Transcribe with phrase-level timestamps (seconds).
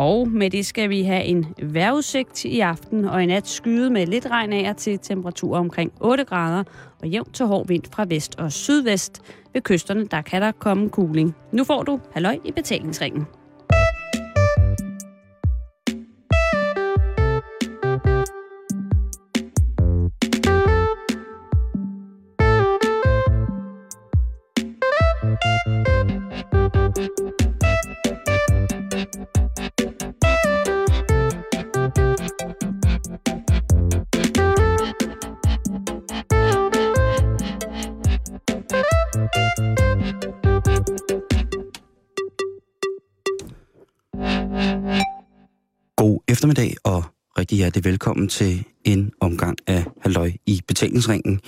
[0.00, 4.06] Og med det skal vi have en vejrudsigt i aften og i nat skyde med
[4.06, 6.64] lidt regn af til temperaturer omkring 8 grader
[7.02, 9.20] og jævnt til hård vind fra vest og sydvest.
[9.52, 11.34] Ved kysterne der kan der komme kuling.
[11.52, 13.26] Nu får du halløj i betalingsringen.
[47.80, 51.40] Hjertelig velkommen til en omgang af Halløj i betalingsringen.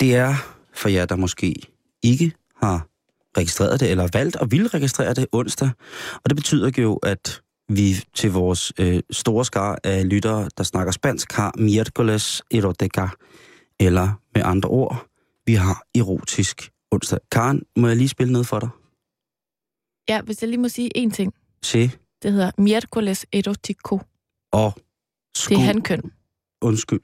[0.00, 0.34] Det er
[0.74, 1.54] for jer, der måske
[2.02, 2.88] ikke har
[3.36, 5.70] registreret det, eller valgt at ville registrere det onsdag.
[6.14, 10.92] Og det betyder jo, at vi til vores øh, store skar af lyttere, der snakker
[10.92, 13.08] spansk, har miércoles erotica,
[13.80, 15.06] eller med andre ord,
[15.46, 17.18] vi har erotisk onsdag.
[17.32, 18.68] Karen, må jeg lige spille noget for dig?
[20.08, 21.34] Ja, hvis jeg lige må sige én ting.
[21.62, 21.90] Se.
[22.22, 24.00] Det hedder miércoles erotico.
[24.52, 24.72] Og
[25.36, 25.54] sku...
[25.54, 26.02] Det er hankøn.
[26.60, 27.00] Undskyld.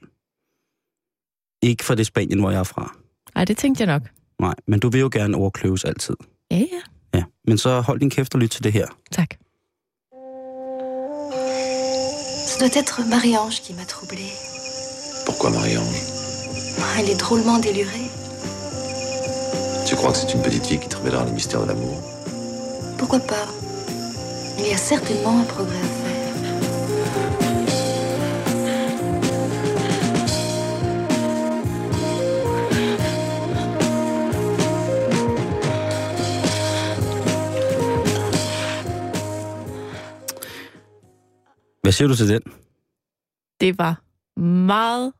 [1.61, 2.95] Ikke for det Spanien, hvor jeg er fra.
[3.35, 4.09] Nej, det tænkte jeg nok.
[4.39, 6.15] Nej, men du vil jo gerne overkløves altid.
[6.51, 6.81] Ja, ja.
[7.13, 8.87] Ja, men så hold din kæft og lyt til det her.
[9.11, 9.29] Tak.
[12.49, 14.31] Ce doit être Marie-Ange qui m'a troublée.
[15.25, 15.99] Pourquoi Marie-Ange
[16.97, 18.07] Elle est drôlement délurée.
[19.87, 21.97] Tu crois que c'est une petite fille qui te révélera les mystères de l'amour
[22.97, 23.47] Pourquoi pas
[24.59, 26.18] Il y a certainement un progrès à faire.
[41.89, 42.41] Hvad siger du til den?
[43.61, 44.01] Det var
[44.41, 45.13] meget,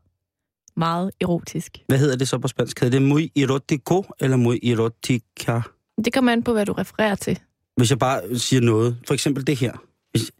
[0.77, 1.77] meget erotisk.
[1.87, 2.79] Hvad hedder det så på spansk?
[2.79, 5.61] Hedder det muy erotico eller muy erotica?
[6.05, 7.39] Det kommer an på, hvad du refererer til.
[7.77, 9.73] Hvis jeg bare siger noget, for eksempel det her.
[10.11, 10.31] Hvis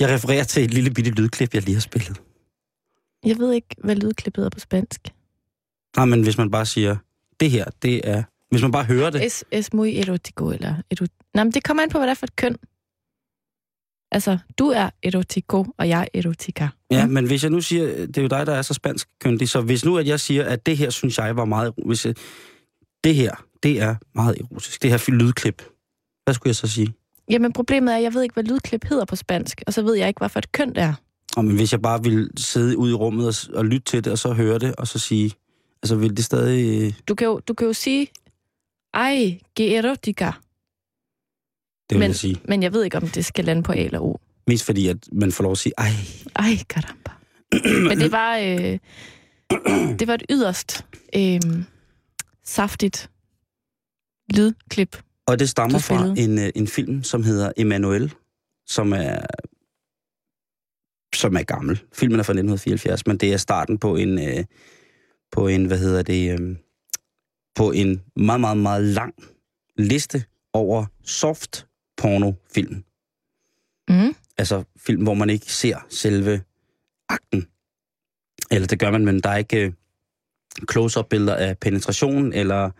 [0.00, 2.22] jeg refererer til et lille bitte lydklip, jeg lige har spillet.
[3.24, 5.00] Jeg ved ikke, hvad lydklippet er på spansk.
[5.96, 6.96] Nej, men hvis man bare siger,
[7.40, 8.22] det her, det er...
[8.50, 9.26] Hvis man bare hører det...
[9.26, 10.74] Es, es muy erotico, eller...
[10.90, 11.08] Erot...
[11.34, 12.56] Nej, men det kommer an på, hvad det er for et køn.
[14.12, 16.68] Altså, du er erotico, og jeg er erotica.
[16.90, 19.48] Ja, men hvis jeg nu siger, det er jo dig, der er så spansk køndig,
[19.48, 21.72] så hvis nu, at jeg siger, at det her, synes jeg var meget...
[21.86, 22.14] Hvis jeg,
[23.04, 24.82] det her, det er meget erotisk.
[24.82, 25.62] Det her lydklip.
[26.24, 26.94] Hvad skulle jeg så sige?
[27.30, 29.94] Jamen, problemet er, at jeg ved ikke, hvad lydklip hedder på spansk, og så ved
[29.94, 30.94] jeg ikke, hvad for et køn det er.
[31.36, 34.12] Og men hvis jeg bare vil sidde ude i rummet og, og lytte til det,
[34.12, 35.32] og så høre det, og så sige...
[35.82, 36.94] Altså, vil det stadig...
[37.08, 38.08] Du kan jo, du kan jo sige,
[38.94, 40.32] ej, que erotica.
[41.90, 42.40] Det vil men, jeg sige.
[42.44, 44.16] Men jeg ved ikke, om det skal lande på A eller O.
[44.46, 45.90] Mest fordi, at man får lov at sige, ej.
[46.36, 47.10] Ej, caramba.
[47.88, 48.78] men det var, øh,
[49.98, 50.86] det var et yderst
[51.16, 51.40] øh,
[52.44, 53.10] saftigt
[54.34, 55.02] lydklip.
[55.26, 58.14] Og det stammer fra en, øh, en film, som hedder Emanuel,
[58.66, 59.18] som er
[61.14, 61.82] som er gammel.
[61.92, 64.44] Filmen er fra 1974, men det er starten på en, øh,
[65.32, 66.56] på en hvad hedder det, øh,
[67.54, 69.14] på en meget, meget, meget lang
[69.78, 71.66] liste over soft
[72.06, 72.84] pornofilm.
[73.88, 74.14] Mm.
[74.38, 76.42] Altså film, hvor man ikke ser selve
[77.08, 77.46] akten.
[78.50, 79.72] Eller det gør man, men der er ikke øh,
[80.70, 82.70] close-up-billeder af penetration, eller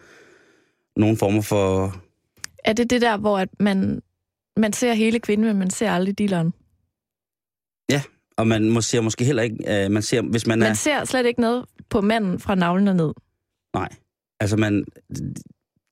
[1.01, 1.95] nogen former for...
[2.65, 4.03] Er det det der, hvor at man,
[4.57, 6.53] man ser hele kvinden, men man ser aldrig dilleren?
[7.91, 8.03] Ja,
[8.37, 9.85] og man må, ser måske heller ikke...
[9.87, 10.75] Uh, man ser, hvis man, man er...
[10.75, 13.13] ser slet ikke noget på manden fra navlen og ned.
[13.75, 13.89] Nej.
[14.41, 14.85] Altså, man,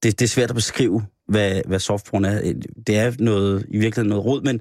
[0.03, 2.53] det, det er svært at beskrive, hvad, hvad softporn er.
[2.87, 4.61] Det er noget, i virkeligheden noget råd, men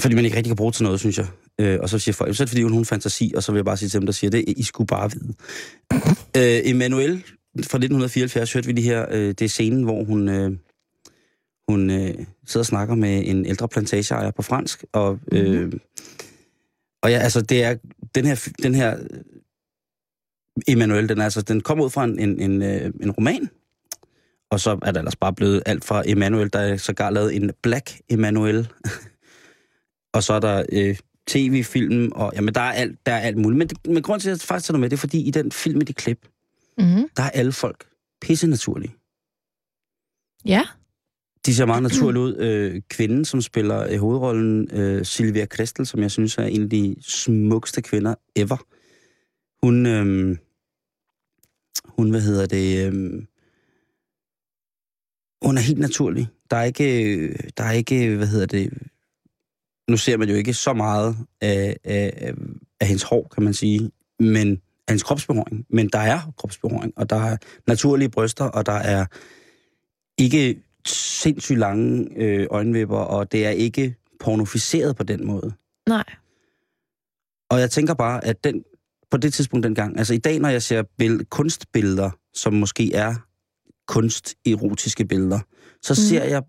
[0.00, 1.26] fordi man ikke rigtig kan bruge til noget, synes jeg.
[1.60, 3.58] Øh, og så siger folk, så er det fordi, hun har fantasi, og så vil
[3.58, 5.34] jeg bare sige til dem, der siger det, I skulle bare vide.
[6.36, 7.24] øh, Emanuel
[7.56, 10.52] fra 1974 hørte vi lige her, øh, det er scenen, hvor hun, øh,
[11.68, 12.14] hun øh,
[12.46, 15.80] sidder og snakker med en ældre plantageejer på fransk, og, øh, mm-hmm.
[17.02, 17.76] og ja, altså det er,
[18.14, 18.98] den her, den her
[20.68, 23.48] Emanuel, den, er, altså, den kommer ud fra en, en, en, øh, en roman,
[24.54, 27.50] og så er der ellers bare blevet alt fra Emanuel, der er sågar lavet en
[27.62, 28.68] Black Emanuel.
[30.14, 30.96] og så er der øh,
[31.26, 33.58] tv-film, og jamen, der er alt, der er alt muligt.
[33.58, 35.52] Men, det, men grund til, at jeg faktisk tager med, det er, fordi i den
[35.52, 36.28] film med de klip,
[36.78, 37.08] mm-hmm.
[37.16, 37.86] der er alle folk
[38.20, 38.94] pisse naturlige.
[40.44, 40.62] Ja.
[41.46, 42.36] De ser meget naturligt ud.
[42.36, 46.70] Øh, kvinden, som spiller øh, hovedrollen, øh, Silvia Kristel, som jeg synes er en af
[46.70, 48.66] de smukkeste kvinder ever.
[49.66, 50.36] Hun, øh,
[51.84, 53.22] hun, hvad hedder det, øh,
[55.44, 56.28] hun er helt naturlig.
[56.50, 58.72] Der er ikke, der er ikke hvad hedder det,
[59.88, 62.34] nu ser man jo ikke så meget af, af,
[62.80, 65.66] af hendes hår, kan man sige, men af hendes kropsbehåring.
[65.70, 67.36] Men der er kropsbehåring, og der er
[67.66, 69.06] naturlige bryster, og der er
[70.18, 75.52] ikke sindssygt lange øh, øjenvipper, og det er ikke pornoficeret på den måde.
[75.88, 76.04] Nej.
[77.50, 78.64] Og jeg tænker bare, at den,
[79.10, 83.14] på det tidspunkt dengang, altså i dag, når jeg ser bill- kunstbilleder, som måske er
[83.88, 85.40] kunsterotiske billeder,
[85.82, 86.08] så mm.
[86.08, 86.42] ser jeg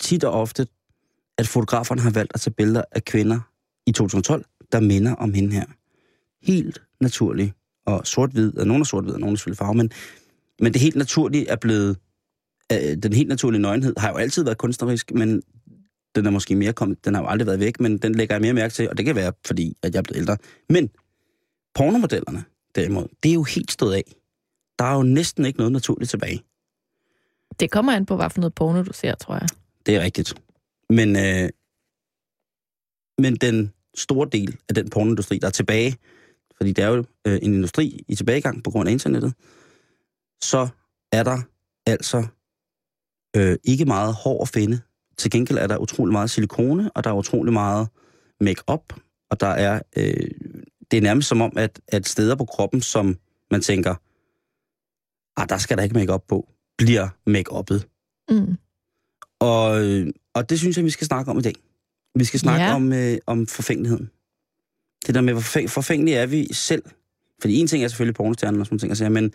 [0.00, 0.66] tit og ofte,
[1.38, 3.40] at fotograferne har valgt at tage billeder af kvinder
[3.86, 5.64] i 2012, der minder om hende her.
[6.42, 7.52] Helt naturligt.
[7.86, 9.90] Og sort-hvid, og nogen er sort-hvid, og nogen er selvfølgelig farve, men,
[10.60, 11.96] men det helt naturlige er blevet,
[12.72, 15.42] øh, den helt naturlige nøgenhed har jo altid været kunstnerisk, men
[16.14, 18.42] den er måske mere kommet, den har jo aldrig været væk, men den lægger jeg
[18.42, 20.36] mere mærke til, og det kan være, fordi at jeg er blevet ældre.
[20.68, 20.90] Men
[21.74, 22.44] pornomodellerne,
[22.74, 24.14] derimod, det er jo helt stået af.
[24.78, 26.42] Der er jo næsten ikke noget naturligt tilbage.
[27.60, 29.48] Det kommer an på, hvad for noget porno du ser, tror jeg.
[29.86, 30.34] Det er rigtigt.
[30.90, 31.48] Men, øh,
[33.18, 35.96] men den store del af den pornoindustri, der er tilbage,
[36.56, 39.34] fordi det er jo øh, en industri i tilbagegang på grund af internettet,
[40.42, 40.68] så
[41.12, 41.38] er der
[41.86, 42.26] altså
[43.36, 44.80] øh, ikke meget hår at finde.
[45.18, 47.88] Til gengæld er der utrolig meget silikone, og der er utrolig meget
[48.40, 48.94] make-up,
[49.30, 50.30] og der er, øh,
[50.90, 53.18] det er nærmest som om, at, at steder på kroppen, som
[53.50, 53.94] man tænker,
[55.36, 56.48] ah, der skal der ikke make-up på,
[56.78, 57.88] bliver make-uppet.
[58.30, 58.56] Mm.
[59.40, 61.54] Og, øh, og det synes jeg, vi skal snakke om i dag.
[62.14, 62.74] Vi skal snakke Ja.
[62.74, 64.10] om, øh, om forfængeligheden.
[65.06, 66.82] Det der med, hvor forfæ- forfængelige er vi selv.
[67.40, 69.32] Fordi en ting er selvfølgelig pornostjernen og sådan ting, sige, men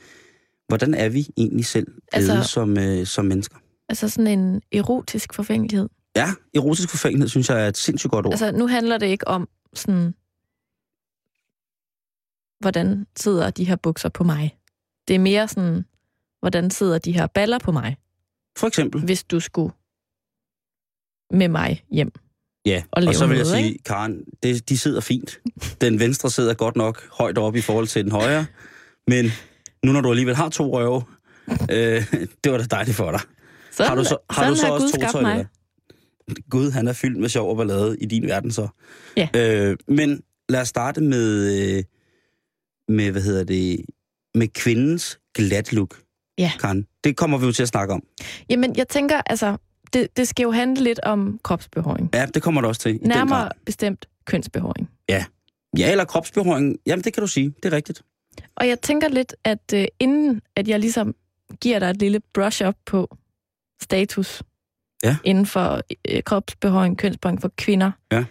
[0.68, 3.58] hvordan er vi egentlig selv Altså- altså, som, øh, som mennesker?
[3.90, 5.90] Altså sådan en erotisk forfængelighed.
[6.16, 8.34] Ja, erotisk forfængelighed synes jeg er et sindssygt godt ord.
[8.34, 10.14] Altså, nu handler det ikke om sådan,
[12.60, 14.58] hvordan sidder de her bukser på mig.
[15.10, 15.86] Det er mere sådan,
[16.40, 17.98] hvordan sidder de her baller på mig,
[18.58, 19.02] For eksempel.
[19.02, 19.74] hvis du skulle
[21.32, 22.12] med mig hjem.
[22.66, 25.40] Ja, og og så vil jeg noget, sige, Karen, det, de sidder fint.
[25.82, 28.46] Den venstre sidder godt nok højt oppe i forhold til den højre,
[29.08, 29.26] men
[29.84, 31.04] nu når du alligevel har to røve,
[31.48, 32.14] øh,
[32.44, 33.22] det var da dejligt for dig.
[33.72, 35.46] Sådan, har du så, har du så har også Gud to toiletter?
[36.50, 38.68] Gud, han er fyldt med sjov og ballade i din verden så.
[39.18, 39.30] Ja.
[39.36, 41.84] Øh, men lad os starte med, øh,
[42.88, 43.86] med, hvad hedder det,
[44.40, 46.02] med kvindens glat look.
[46.38, 46.52] Ja.
[46.60, 48.04] Karen, det kommer vi jo til at snakke om.
[48.50, 49.58] Jamen, jeg tænker, altså,
[49.94, 52.10] det, det skal jo handle lidt om kropsbehåring.
[52.14, 53.00] Ja, det kommer det også til.
[53.02, 54.90] Nærmere bestemt kønsbehåring.
[55.78, 56.78] Ja, eller kropsbehåring.
[56.86, 57.54] Jamen, det kan du sige.
[57.64, 58.02] Det er rigtigt.
[58.56, 61.16] Og jeg tænker lidt, at øh, inden at jeg ligesom
[61.62, 63.18] giver dig et lille brush-up på
[63.82, 64.44] status
[65.04, 65.18] Ja.
[65.24, 68.26] inden for øh, kropsbehåring, kønsbehåring for kvinder, Ja.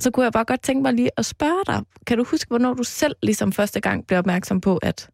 [0.00, 2.74] Så kunne jeg bare godt tænke mig lige at spørge dig, kan du huske, hvornår
[2.74, 5.10] du selv ligesom første gang blev opmærksom på, at,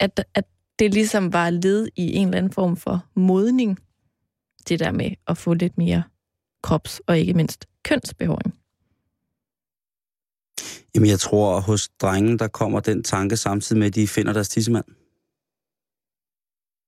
[0.00, 0.44] at, at
[0.78, 3.78] det ligesom var led i en eller anden form for modning,
[4.68, 6.02] det der med at få lidt mere
[6.66, 8.58] krops- og ikke mindst kønsbehåring?
[10.94, 14.48] Jamen, jeg tror, hos drengen, der kommer den tanke samtidig med, at de finder deres
[14.48, 14.84] tissemand.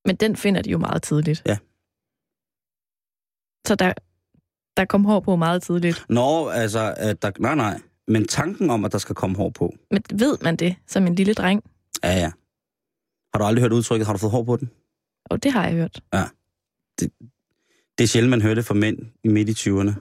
[0.05, 1.43] Men den finder de jo meget tidligt.
[1.47, 1.59] Ja.
[3.67, 3.93] Så der,
[4.79, 6.05] der kom hår på meget tidligt.
[6.09, 7.81] Nå, altså, at der, nej, nej.
[8.09, 9.75] Men tanken om, at der skal komme hår på.
[9.91, 11.63] Men ved man det som en lille dreng?
[12.05, 12.31] Ja, ja.
[13.35, 14.71] Har du aldrig hørt udtrykket, har du fået hår på den?
[15.25, 16.03] Og det har jeg hørt.
[17.99, 19.93] Det er sjældent, man hører det fra mænd i midt i 20'erne.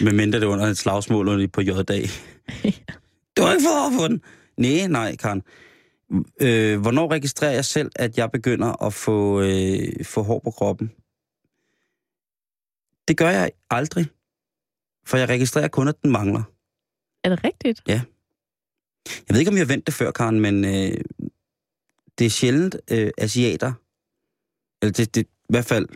[0.04, 2.08] Men mindre det er under et slagsmål under på J-dag.
[3.36, 4.22] Du har ikke fået hår på den.
[4.56, 5.42] Nej, nej, Karen.
[6.40, 10.90] Øh, hvornår registrerer jeg selv, at jeg begynder at få, øh, få hår på kroppen?
[13.08, 14.06] Det gør jeg aldrig.
[15.06, 16.42] For jeg registrerer kun, at den mangler.
[17.24, 17.82] Er det rigtigt?
[19.06, 21.00] Jeg ved ikke, om vi har vendt det før, Karen, men øh,
[22.18, 23.72] det er sjældent øh, asiater.
[24.82, 25.88] Eller det, det, i hvert fald,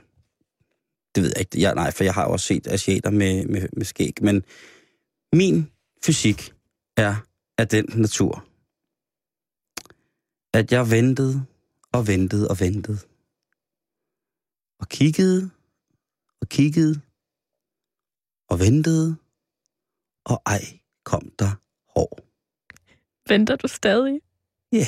[1.15, 1.61] det ved jeg ikke.
[1.61, 4.23] Jeg, nej, for jeg har også set asiater med, med, med skæg.
[4.23, 4.45] Men
[5.33, 5.71] min
[6.05, 6.55] fysik
[6.97, 7.17] er
[7.59, 8.47] af den natur,
[10.55, 11.47] at jeg ventede
[11.93, 12.99] og ventede og ventede.
[14.81, 15.51] Og kiggede
[16.41, 17.01] og kiggede
[18.49, 19.17] og ventede,
[20.25, 20.61] og ej
[21.05, 21.51] kom der
[21.99, 22.19] hår.
[23.29, 24.21] Venter du stadig?
[24.73, 24.77] Ja.
[24.79, 24.87] Yeah.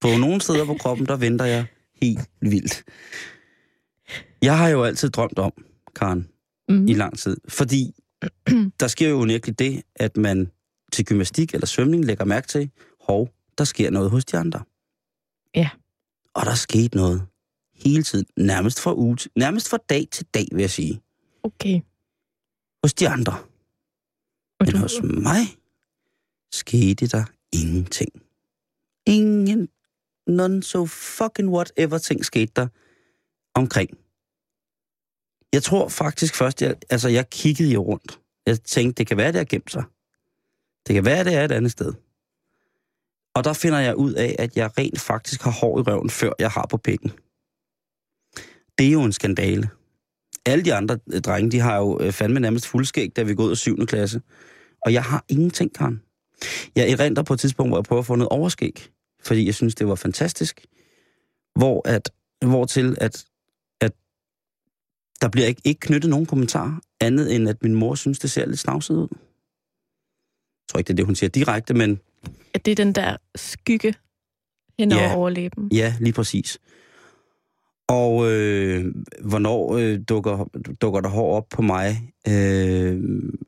[0.00, 1.66] På nogle steder på kroppen, der venter jeg
[2.02, 2.84] helt vildt.
[4.42, 5.52] Jeg har jo altid drømt om,
[5.96, 6.28] Karen,
[6.68, 6.88] Mm.
[6.88, 7.36] i lang tid.
[7.48, 7.94] Fordi
[8.80, 10.50] der sker jo unægteligt det, at man
[10.92, 14.62] til gymnastik eller svømning lægger mærke til, hov, der sker noget hos de andre.
[15.54, 15.70] Ja.
[16.34, 17.26] Og der skete noget
[17.84, 18.26] hele tiden.
[18.36, 21.02] Nærmest fra, uge, til- nærmest fra dag til dag, vil jeg sige.
[21.42, 21.80] Okay.
[22.84, 23.32] Hos de andre.
[24.60, 25.46] Og Men du, hos mig
[26.52, 28.22] skete der ingenting.
[29.06, 29.68] Ingen,
[30.26, 32.66] none so fucking whatever ting skete der
[33.54, 33.90] omkring
[35.52, 38.20] Jeg tror faktisk først, jeg, altså jeg kiggede jo rundt.
[38.46, 39.84] Jeg tænkte, det kan være, det har gemt sig.
[40.86, 41.92] Det kan være, det er et andet sted.
[43.34, 46.32] Og der finder jeg ud af, at jeg rent faktisk har hår i røven, før
[46.38, 47.12] jeg har på pikken.
[48.80, 49.68] Det er jo en skandale.
[50.46, 53.44] Alle de andre øh, drenge, de har jo øh, fandme nærmest fuldskæg, da vi går
[53.44, 53.86] ud af 7.
[53.86, 54.20] klasse.
[54.86, 56.02] Og jeg har ingenting, Karen.
[56.76, 58.88] Jeg erindrer på et tidspunkt, hvor jeg prøver at få noget overskæg,
[59.22, 60.66] fordi jeg synes, det var fantastisk.
[61.54, 62.10] Hvor at,
[62.44, 63.24] hvor til at,
[63.80, 63.92] at
[65.20, 68.46] der bliver ikke, ikke knyttet nogen kommentar, andet end at min mor synes, det ser
[68.46, 69.08] lidt snavset ud.
[69.10, 69.18] Jeg
[70.68, 72.00] tror ikke, det er det, hun siger direkte, men
[72.54, 73.94] At det er den der skygge
[74.78, 75.16] hen over Ja.
[75.16, 75.68] overlæben.
[75.72, 76.58] Ja, lige præcis.
[77.90, 78.94] Og øh,
[79.24, 80.44] hvornår øh, dukker,
[80.80, 82.14] dukker der hår op på mig?
[82.28, 83.02] Øh,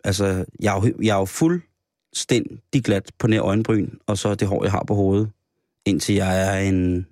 [0.04, 4.48] altså, jeg er, jo, jeg er jo fuldstændig glat på nær øjenbryn, og så det
[4.48, 5.32] hår, jeg har på hovedet,
[5.86, 7.06] indtil jeg er en...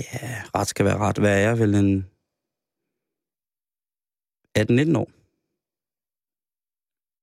[0.00, 1.18] Ja, ret skal være ret.
[1.18, 2.06] Hvad er jeg vel en...
[4.58, 5.10] 18-19 år.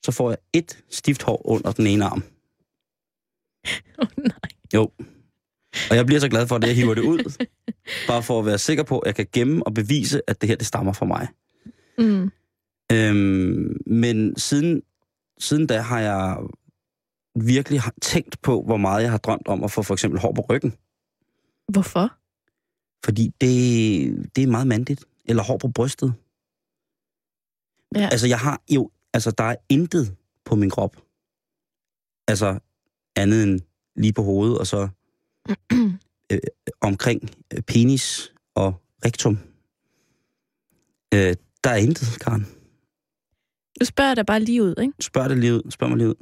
[0.06, 2.24] Så får jeg et stift hår under den ene arm.
[4.02, 4.50] Åh, nej.
[4.74, 4.92] Jo.
[5.90, 7.46] Og jeg bliver så glad for, at jeg hiver det ud.
[8.08, 10.56] Bare for at være sikker på, at jeg kan gemme og bevise, at det her,
[10.56, 11.28] det stammer fra mig.
[11.98, 12.32] Mm.
[12.92, 14.82] Øhm, men siden,
[15.40, 16.38] siden da har jeg
[17.36, 20.46] virkelig tænkt på, hvor meget jeg har drømt om at få for eksempel hår på
[20.50, 20.74] ryggen.
[21.68, 22.12] Hvorfor?
[23.06, 25.06] Fordi det, det er meget mandigt.
[25.26, 26.14] Eller hår på brystet.
[27.96, 28.10] Ja.
[28.12, 28.92] Altså, jeg har jo...
[29.14, 30.98] Altså, der er intet på min krop.
[32.28, 32.60] Altså,
[33.16, 33.60] andet end
[33.96, 34.90] lige på hovedet, og så
[36.32, 36.40] øh,
[36.82, 38.74] omkring øh, penis og
[39.06, 39.40] rektum.
[41.14, 42.48] Øh, der er intet, Karen.
[43.80, 44.94] Nu spørger dig bare lige ud, ikke?
[45.00, 45.72] Spørg det lige ud.
[45.72, 46.16] Spørg mig lige ud.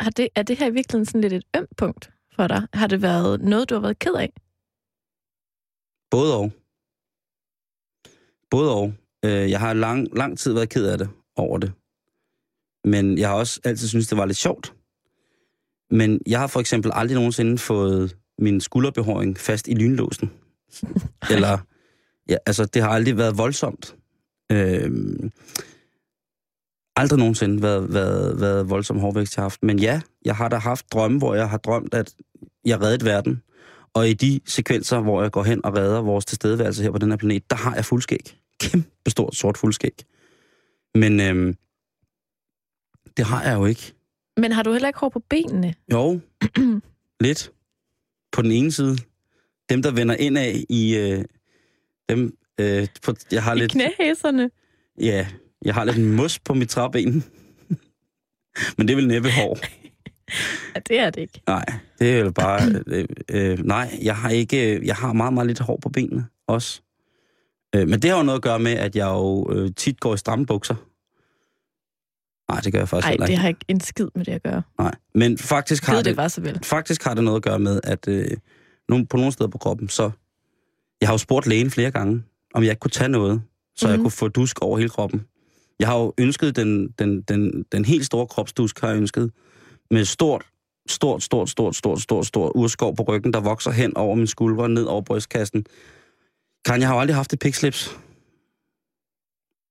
[0.00, 2.66] Har det, er det her i virkeligheden sådan lidt et ømt punkt for dig?
[2.72, 4.32] Har det været noget, du har været ked af?
[6.10, 6.52] Både og.
[8.50, 8.94] Både og.
[9.24, 11.72] Øh, jeg har lang, lang tid været ked af det over det.
[12.84, 14.74] Men jeg har også altid syntes, det var lidt sjovt.
[15.90, 20.30] Men jeg har for eksempel aldrig nogensinde fået min skulderbehåring fast i lynlåsen.
[21.30, 21.58] Eller,
[22.28, 23.96] ja, altså, det har aldrig været voldsomt.
[24.52, 24.90] Øh,
[26.96, 29.62] aldrig nogensinde været, været, været voldsom hårvækst, jeg har haft.
[29.62, 32.14] Men ja, jeg har da haft drømme, hvor jeg har drømt, at
[32.64, 33.42] jeg reddede verden.
[33.94, 37.10] Og i de sekvenser, hvor jeg går hen og redder vores tilstedeværelse her på den
[37.10, 38.38] her planet, der har jeg fuldskæg.
[38.60, 40.04] Kæmpe stort sort fuldskæg.
[40.94, 41.54] Men øhm,
[43.16, 43.94] det har jeg jo ikke.
[44.36, 45.74] Men har du heller ikke hår på benene?
[45.92, 46.20] Jo,
[47.26, 47.52] lidt.
[48.32, 48.96] På den ene side.
[49.68, 50.96] Dem, der vender ind af i...
[50.96, 51.24] Øh,
[52.08, 53.72] dem, øh, på, jeg har I lidt...
[53.72, 54.50] knæhæserne?
[55.00, 55.26] Ja,
[55.64, 57.24] jeg har lidt mos på mit træben.
[58.76, 59.58] Men det er vel næppe hår.
[60.74, 61.42] Ja, det er det ikke.
[61.46, 61.64] Nej,
[61.98, 62.60] det er jo bare...
[62.86, 64.86] Øh, øh, nej, jeg har ikke...
[64.86, 66.82] Jeg har meget, meget lidt hår på benene også.
[67.74, 70.14] Øh, men det har jo noget at gøre med, at jeg jo øh, tit går
[70.14, 70.74] i stramme bukser.
[72.50, 73.40] Nej, det gør jeg faktisk Nej, heller det ikke.
[73.40, 74.62] har ikke en skid med det at gøre.
[74.78, 76.58] Nej, men faktisk har Gid det, det var så vel.
[76.64, 78.26] faktisk har det noget at gøre med, at øh,
[78.88, 80.10] nogle, på nogle steder på kroppen, så...
[81.00, 82.22] Jeg har jo spurgt lægen flere gange,
[82.54, 83.42] om jeg ikke kunne tage noget,
[83.76, 83.90] så mm-hmm.
[83.92, 84.04] jeg Mhm.
[84.04, 85.22] kunne få dusk over hele kroppen.
[85.78, 89.30] Jeg har jo ønsket den, den, den, den helt store kropsdusk, har jeg ønsket,
[89.90, 90.42] med stort,
[90.88, 94.66] stort, stort, stort, stort, stort, stort urskov på ryggen, der vokser hen over min skulder,
[94.66, 95.64] ned over brystkassen.
[96.64, 97.96] Kan jeg har jo aldrig haft et pikslips.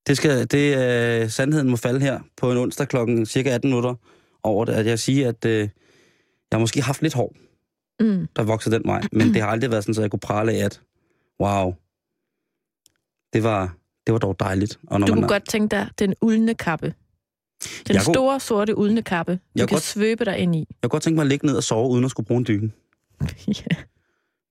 [0.07, 0.77] Det, skal, det
[1.23, 3.95] øh, sandheden må falde her på en onsdag klokken cirka 18 minutter
[4.43, 5.69] over det, at jeg siger, at øh, jeg
[6.51, 7.35] har måske haft lidt hår,
[8.01, 8.27] Mm.
[8.35, 10.65] der vokser den vej, men det har aldrig været sådan, at jeg kunne prale af,
[10.65, 10.81] at
[11.41, 11.73] wow,
[13.33, 13.75] det var,
[14.07, 14.79] det var dog dejligt.
[14.87, 16.85] Og når Du man, kunne godt tænke dig den uldne kappe.
[17.87, 20.59] Den Jeg kunne- store, sorte uldne kappe, du Jeg kan godt- svøbe dig ind i.
[20.59, 22.45] Jeg kunne godt tænke mig at ligge ned og sove, uden at skulle bruge en
[22.47, 22.71] dyne.
[23.47, 23.75] ja.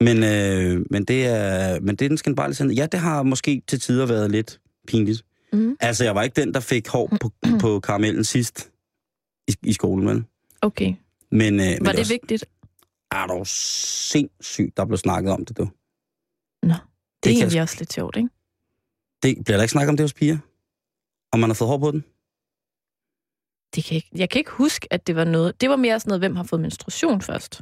[0.00, 2.76] Men, øh, men, det er, men det er den skandale sandhed.
[2.76, 5.24] Ja, det har måske til tider været lidt pinligt.
[5.52, 5.76] Mm.
[5.80, 8.70] Altså, jeg var ikke den, der fik hår på, på karamellen sidst
[9.48, 10.24] i, i skolen, vel?
[10.62, 10.94] Okay.
[11.30, 12.44] Men, øh, men Var det også- vigtigt?
[13.10, 15.64] er du sindssygt, der blev snakket om det, du.
[16.62, 16.80] Nå, det,
[17.24, 18.28] Det er egentlig også lidt sjovt, ikke?
[19.22, 20.38] Det, bliver der ikke snakket om det hos piger?
[21.32, 22.04] Om man har fået hår på den?
[23.74, 25.60] Det kan ikke, jeg kan ikke huske, at det var noget...
[25.60, 27.60] Det var mere sådan noget, hvem har fået menstruation først.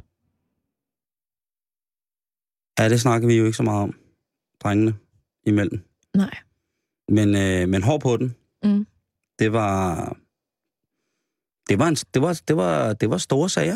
[2.79, 3.99] Ja, det snakker vi jo ikke så meget om,
[4.59, 4.95] drengene
[5.45, 5.81] imellem.
[6.15, 6.37] Nej.
[7.09, 8.87] Men, øh, men hår på den, Mm.
[9.39, 9.95] det var...
[11.69, 13.73] Det var, en, det, var, det, var, det var store sager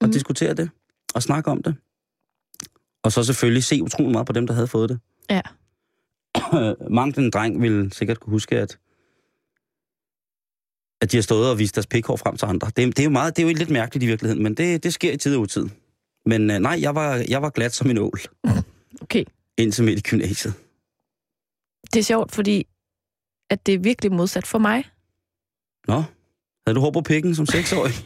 [0.00, 0.12] at Mhm.
[0.12, 0.70] diskutere det
[1.14, 1.74] og snakke om det.
[3.04, 4.98] Og så selvfølgelig se utrolig meget på dem, der havde fået det.
[5.30, 5.40] Ja.
[6.94, 8.78] Mange den dreng ville sikkert kunne huske, at
[11.00, 12.66] at de har stået og vist deres pikhår frem til andre.
[12.66, 14.94] Det, det, er jo meget, det er jo lidt mærkeligt i virkeligheden, men det, det
[14.94, 15.66] sker i tid og utid.
[16.26, 18.18] Men øh, nej, jeg var, jeg var glat som en ål,
[19.02, 19.24] Okay.
[19.56, 20.54] indtil midt i gymnasiet.
[21.92, 22.66] Det er sjovt, fordi
[23.50, 24.84] at det er virkelig modsat for mig.
[25.88, 26.02] Nå,
[26.66, 27.92] havde du hår på pikken som seksårig?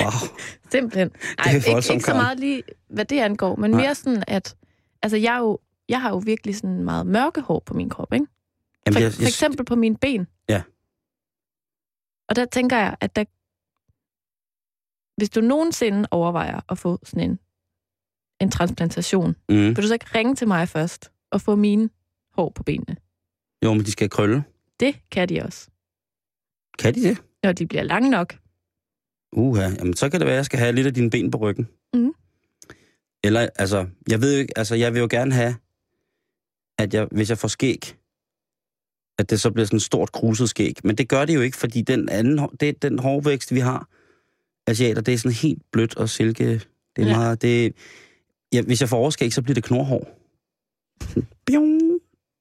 [0.00, 0.10] Wow.
[0.70, 1.10] Simpelthen.
[1.38, 2.22] er Ej, ikke, voldsomt, ikke så Karen.
[2.22, 3.80] meget lige, hvad det angår, men Nej.
[3.80, 4.56] mere sådan, at
[5.02, 5.58] altså, jeg, er jo,
[5.88, 8.26] jeg har jo virkelig sådan meget mørke hår på min krop, ikke?
[8.86, 10.26] Jamen, For, jeg, for eksempel på mine ben.
[10.48, 10.62] Ja.
[12.28, 13.24] Og der tænker jeg, at der,
[15.16, 17.38] hvis du nogensinde overvejer at få sådan en,
[18.40, 21.90] en transplantation, mm, vil du så ikke ringe til mig først og få mine
[22.34, 22.96] hår på benene?
[23.64, 24.44] jo, men de skal krølle.
[24.80, 25.68] Det kan de også.
[26.78, 27.22] Kan de det?
[27.42, 28.34] Når de bliver lange nok.
[29.32, 31.38] Uha, jamen så kan det være, at jeg skal have lidt af dine ben på
[31.38, 31.68] ryggen.
[31.94, 32.12] Mhm.
[33.24, 35.54] Eller, altså, jeg ved jo ikke, altså, jeg vil jo gerne have,
[36.78, 37.96] at jeg, hvis jeg får skæg,
[39.18, 40.76] at det så bliver sådan et stort kruset skæg.
[40.84, 43.88] Men det gør det jo ikke, fordi den anden, det, den hårvækst, vi har,
[44.66, 46.44] asiater, det er sådan helt blødt og silke.
[46.96, 47.16] Det er ja.
[47.16, 47.74] meget, det,
[48.52, 50.18] ja, hvis jeg får overskæg, så bliver det knorhår.
[51.46, 51.80] Bjong,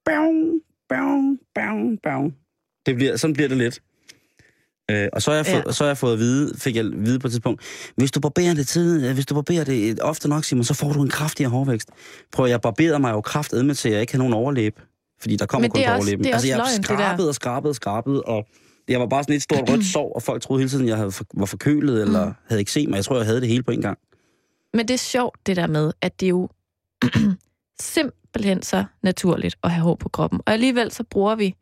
[0.05, 2.35] bjong, bjong, bjong, bjong.
[2.85, 3.81] Det bliver, sådan bliver det lidt.
[4.91, 5.61] Øh, og så har, jeg Ja.
[5.61, 7.61] fået, så har jeg fået at vide, fik jeg at vide på et tidspunkt,
[7.95, 10.93] hvis du barberer det tid, øh, hvis du barberer det ofte nok, Simon, så får
[10.93, 11.89] du en kraftigere hårvækst.
[12.31, 14.79] Prøv, jeg barberede mig jo kraftedme til, at jeg ikke har nogen overlæb.
[15.21, 16.25] Fordi der kommer kun på overlæben.
[16.25, 18.47] er altså, jeg løgn, skrabede og skrabede og skrabede, og
[18.87, 21.11] jeg var bare sådan et stort rødt sår, og folk troede hele tiden, jeg havde
[21.11, 22.33] for, var forkølet, eller Mm.
[22.47, 22.95] havde ikke set mig.
[22.97, 23.97] Jeg tror, jeg havde det hele på en gang.
[24.73, 26.49] Men det er sjovt, det der med, at det jo
[27.79, 28.20] simpelthen
[28.61, 30.41] så naturligt at have hår på kroppen.
[30.45, 31.55] Og alligevel så bruger vi,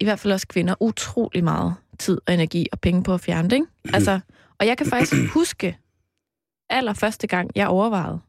[0.00, 3.48] i hvert fald også kvinder, utrolig meget tid og energi og penge på at fjerne
[3.50, 3.56] det.
[3.56, 3.66] Ikke?
[3.94, 4.20] Altså,
[4.60, 5.78] og jeg kan faktisk huske,
[6.70, 8.20] allerførste gang, jeg overvejede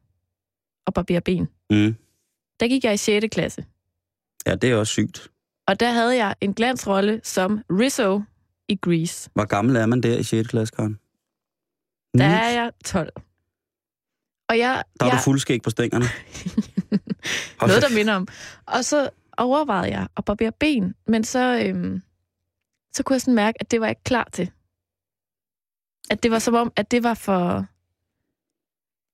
[0.88, 1.96] at barbere ben, Mm.
[2.60, 3.26] der gik jeg i 6.
[3.32, 3.66] klasse.
[4.46, 5.32] Ja, det er også sygt.
[5.68, 8.22] Og der havde jeg en glansrolle som Rizzo
[8.70, 9.30] i Grease.
[9.34, 10.48] Hvor gammel er man der i 6.
[10.50, 11.00] klasse, Karen?
[12.18, 13.10] Der er jeg 12.
[14.50, 16.06] Og jeg, Der er jeg, du fuldskæg på stængerne.
[17.68, 18.28] Noget, der minder om.
[18.66, 22.02] Og så overvejede jeg at barbere ben, men så, øhm,
[22.96, 24.52] så kunne jeg sådan mærke, at det var jeg ikke klar til.
[26.10, 27.66] At det var som om, at det var for...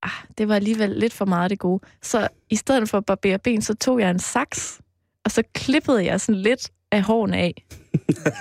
[0.03, 1.83] Ah, det var alligevel lidt for meget det gode.
[2.01, 4.81] Så i stedet for at barbere ben, så tog jeg en saks,
[5.25, 7.65] og så klippede jeg sådan lidt af hårene af,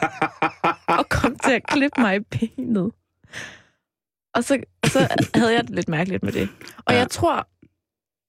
[0.98, 2.92] og kom til at klippe mig i benet.
[4.34, 6.48] Og så, så havde jeg det lidt mærkeligt med det.
[6.84, 6.98] Og Ja.
[6.98, 7.48] jeg tror,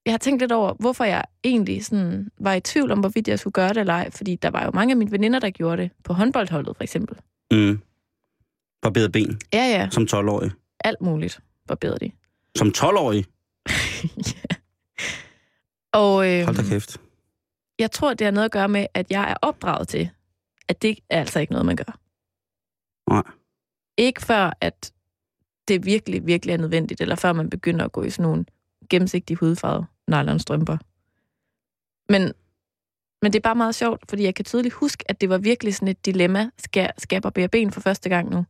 [0.06, 3.40] jeg har tænkt lidt over, hvorfor jeg egentlig sådan var i tvivl om, hvorvidt jeg
[3.40, 4.12] skulle gøre det eller ej.
[4.12, 5.92] Fordi der var jo mange af mine veninder, der gjorde det.
[6.04, 7.18] På håndboldholdet, for eksempel.
[7.52, 7.82] Mm.
[8.82, 9.90] Barberet ben Ja, ja.
[9.92, 10.52] som 12-årig.
[10.80, 12.12] Alt muligt barberede de.
[12.56, 13.26] Som 12-årig?
[14.34, 14.56] ja.
[15.94, 16.98] Og øh, Hold da kæft.
[17.80, 20.10] jeg tror, det har noget at gøre med, at jeg er opdraget til,
[20.68, 21.98] at det er altså ikke noget, man gør.
[23.10, 23.24] Nej.
[23.98, 24.92] Ikke før, at
[25.68, 28.46] det virkelig, virkelig er nødvendigt, eller før man begynder at gå i sådan nogle
[28.90, 30.78] gennemsigtige hudfarvede nylonstrømper.
[32.10, 32.22] Men,
[33.22, 35.76] men det er bare meget sjovt, fordi jeg kan tydeligt huske, at det var virkelig
[35.76, 36.50] sådan et dilemma.
[36.58, 38.46] Skal, skal jeg barbere ben for første gang nu?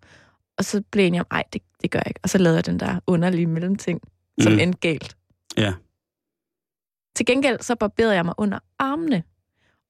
[0.57, 2.19] Og så blev jeg enig om, ej, det, det gør jeg ikke.
[2.23, 4.01] Og så lavede jeg den der underlige mellemting,
[4.41, 4.59] som Mm.
[4.59, 5.17] endte galt.
[5.57, 5.73] Ja.
[7.15, 9.23] Til gengæld så barberede jeg mig under armene.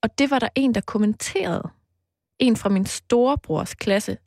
[0.04, 1.70] Og det var der en, der kommenterede.
[2.40, 4.18] En fra min storebrors klasse,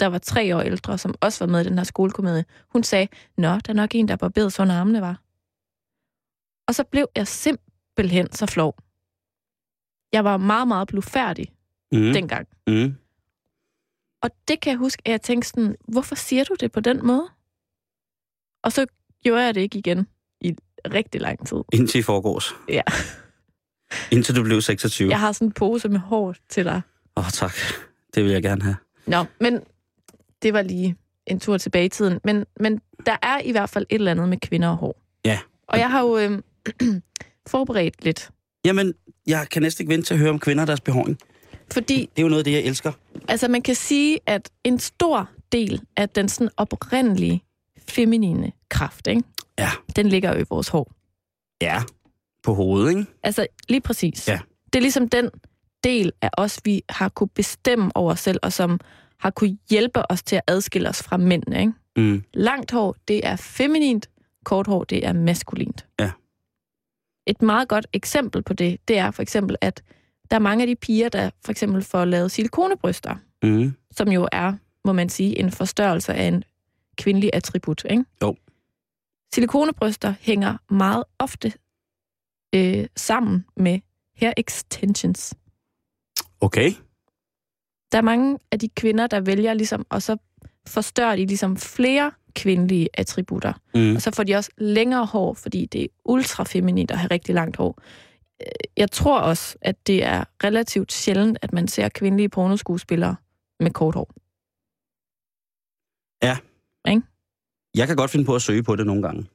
[0.00, 2.44] der var tre år ældre, som også var med i den her skolekomedie.
[2.72, 5.20] Hun sagde, Nå, der er nok en, der barberede så under armene var.
[6.68, 8.74] Og så blev jeg simpelthen så flov.
[10.12, 11.52] Jeg var meget, meget blufærdig
[11.92, 12.12] Mm.
[12.12, 12.48] dengang.
[12.66, 12.94] Mm.
[14.22, 17.06] Og det kan jeg huske, at jeg tænkte sådan, hvorfor siger du det på den
[17.06, 17.28] måde?
[18.64, 18.86] Og så
[19.24, 20.06] gjorde jeg det ikke igen
[20.40, 20.56] i
[20.94, 21.56] rigtig lang tid.
[21.72, 22.54] Indtil i forgårs.
[22.68, 22.82] Ja.
[24.16, 25.10] Indtil du blev 26.
[25.10, 26.82] Jeg har sådan en pose med hår til dig.
[27.16, 27.52] Åh, oh, tak.
[28.14, 28.76] Det vil jeg gerne have.
[29.06, 29.60] Nå, men
[30.42, 32.20] det var lige en tur tilbage i tiden.
[32.24, 35.02] Men, men der er i hvert fald et eller andet med kvinder og hår.
[35.24, 35.38] Ja.
[35.66, 36.42] Og jeg har jo øh,
[37.50, 38.30] forberedt lidt.
[38.64, 38.94] Jamen,
[39.26, 41.18] jeg kan næsten ikke vente til at høre om kvinder og deres behåring.
[41.72, 42.92] Fordi Det er jo noget af det, jeg elsker.
[43.28, 47.42] altså, man kan sige, at en stor del af den sådan oprindelige
[47.88, 49.22] feminine kraft, ikke?
[49.58, 49.70] Ja.
[49.96, 50.92] den ligger jo i vores hår.
[51.62, 51.82] Ja.
[52.42, 53.06] På hovedet, ikke?
[53.22, 54.28] Altså, lige præcis.
[54.28, 54.38] Ja.
[54.72, 55.30] Det er ligesom den
[55.84, 58.80] del af os, vi har kunne bestemme over os selv, og som
[59.20, 61.60] har kunne hjælpe os til at adskille os fra mændene.
[61.60, 61.72] Ikke?
[61.96, 62.24] Mm.
[62.34, 64.08] Langt hår, det er feminint.
[64.44, 65.86] Kort hår, det er maskulint.
[66.00, 66.10] Ja.
[67.28, 69.82] Et meget godt eksempel på det, det er for eksempel, at
[70.30, 73.74] der er mange af de piger, der for eksempel får lavet silikonebryster, Mm.
[73.90, 74.52] som jo er,
[74.84, 76.44] må man sige, en forstørrelse af en
[76.96, 77.84] kvindelig attribut.
[77.90, 78.04] Ikke?
[78.22, 78.36] Jo.
[79.34, 81.52] Silikonebryster hænger meget ofte
[82.54, 83.80] øh, sammen med
[84.16, 85.34] hair extensions.
[86.40, 86.72] Okay.
[87.92, 90.16] Der er mange af de kvinder, der vælger ligesom, og så
[90.66, 93.52] forstørrer de ligesom flere kvindelige attributter.
[93.74, 93.94] Mm.
[93.94, 97.34] Og så får de også længere hår, fordi det er ultra feminint at have rigtig
[97.34, 97.80] langt hår.
[98.76, 103.16] jeg tror også, at det er relativt sjældent, at man ser kvindelige pornoskuespillere
[103.60, 104.12] med kort hår.
[107.78, 109.26] Jeg kan godt finde på at søge på det nogle gange.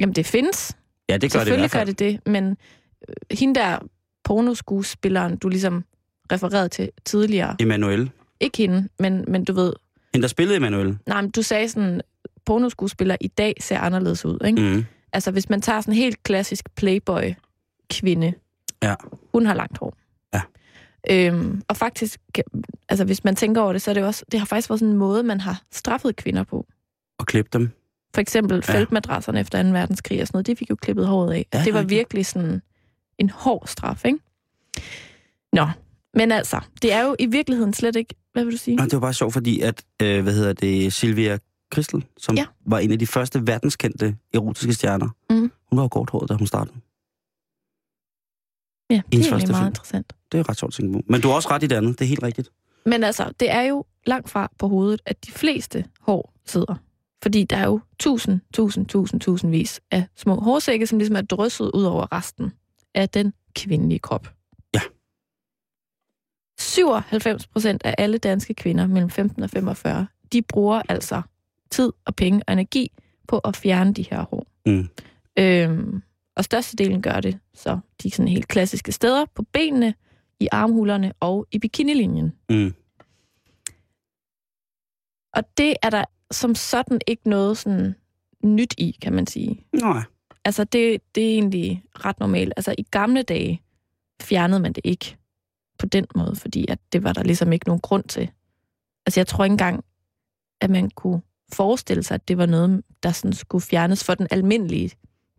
[0.00, 0.76] Jamen, det findes.
[1.08, 2.56] Ja, det gør det i gør det det, men
[3.08, 3.78] øh, hende der
[4.24, 5.84] pornoskuespilleren, du ligesom
[6.32, 8.10] refererede til tidligere, Emanuel.
[8.40, 9.72] ikke hende, men, men du ved,
[10.14, 10.98] Hende, der spillede Emanuel.
[11.06, 12.00] nej, men du sagde sådan,
[12.46, 14.60] pornoskuespiller i dag ser anderledes ud, ikke?
[14.60, 14.84] Mm.
[15.12, 18.32] Altså, hvis man tager sådan en helt klassisk playboy-kvinde,
[18.82, 18.94] Ja.
[19.32, 19.96] hun har langt hår.
[20.34, 20.40] Ja.
[21.10, 22.20] Øhm, og faktisk,
[22.88, 24.92] altså hvis man tænker over det, så er det også, det har faktisk været sådan
[24.92, 26.66] en måde, man har straffet kvinder på.
[27.18, 27.70] Og klippe dem.
[28.14, 28.74] For eksempel Ja.
[28.74, 29.68] feltmadrasserne efter 2.
[29.68, 31.46] verdenskrig og sådan noget, de fik jo klippet håret af.
[31.54, 32.62] Ja, det var virkelig sådan
[33.18, 34.18] en hård straf, ikke?
[35.52, 35.68] Nå,
[36.14, 38.14] men altså, det er jo i virkeligheden slet ikke...
[38.32, 38.78] Hvad vil du sige?
[38.80, 41.38] Og det var bare sjovt, fordi at, øh, hvad hedder det, Silvia
[41.72, 42.46] Christel, som Ja.
[42.66, 45.08] var en af de første verdenskendte erotiske stjerner.
[45.30, 45.52] Mhm.
[45.70, 46.76] Hun var jo korthåret, da hun startede.
[48.90, 49.70] Ja, det er Hendes første meget film.
[49.70, 50.12] interessant.
[50.32, 51.02] Det er ret sjovt at tænke på.
[51.12, 52.50] Men du har også ret i det andet, det er helt rigtigt.
[52.86, 56.74] Men altså, det er jo langt fra på hovedet, at de fleste hår sidder.
[57.22, 61.70] Fordi der er jo tusind, tusind, tusind, tusindvis af små hårsække, som ligesom er drysset
[61.74, 62.52] ud over resten
[62.94, 64.28] af den kvindelige krop.
[64.74, 64.80] Ja.
[66.58, 71.22] 97 procent af alle danske kvinder mellem 15 og 45, de bruger altså
[71.70, 72.90] tid og penge og energi
[73.28, 74.46] på at fjerne de her hår.
[74.66, 74.88] Mm.
[75.38, 76.02] Øhm,
[76.36, 79.94] og størstedelen gør det så de sådan helt klassiske steder på benene,
[80.40, 82.32] i armhulerne og i bikinilinjen.
[82.48, 82.74] Mm.
[85.32, 87.94] Og det er der som sådan ikke noget sådan
[88.44, 89.66] nyt i, kan man sige.
[89.72, 90.02] Nej.
[90.44, 92.52] Altså, det, det er egentlig ret normalt.
[92.56, 93.62] Altså, i gamle dage
[94.22, 95.16] fjernede man det ikke
[95.78, 98.30] på den måde, fordi at det var der ligesom ikke nogen grund til.
[99.06, 99.84] Altså, jeg tror ikke engang,
[100.60, 101.20] at man kunne
[101.52, 104.90] forestille sig, at det var noget, der sådan skulle fjernes for den almindelige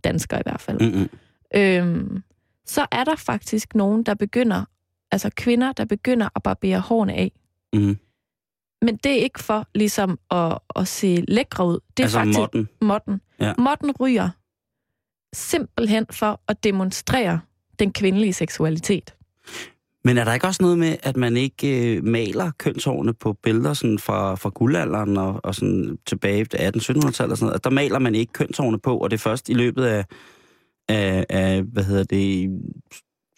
[0.04, 0.80] dansker i hvert fald.
[0.82, 1.10] Mm-mm.
[1.56, 2.24] Øhm,
[2.66, 4.66] så er der faktisk nogen, der begynder,
[5.12, 7.32] altså kvinder, der begynder at barbere hårene af.
[7.74, 7.98] Mm.
[8.82, 11.80] Men det er ikke for ligesom at, at se lækre ud.
[11.98, 12.70] Det er Altså faktisk modden.
[12.82, 13.22] modden.
[13.40, 13.54] Ja.
[13.58, 14.30] Modden ryger
[15.34, 17.40] simpelthen for at demonstrere
[17.80, 19.16] den kvindelige seksualitet.
[20.08, 23.74] Men er der ikke også noget med, at man ikke øh, maler kønshårene på billeder
[23.74, 27.56] sådan fra, fra guldalderen og, og sådan tilbage til 1800-1700-tallet og sådan noget?
[27.56, 30.06] At der maler man ikke kønshårene på, og det er først i løbet af,
[30.90, 32.50] af, af hvad hedder det,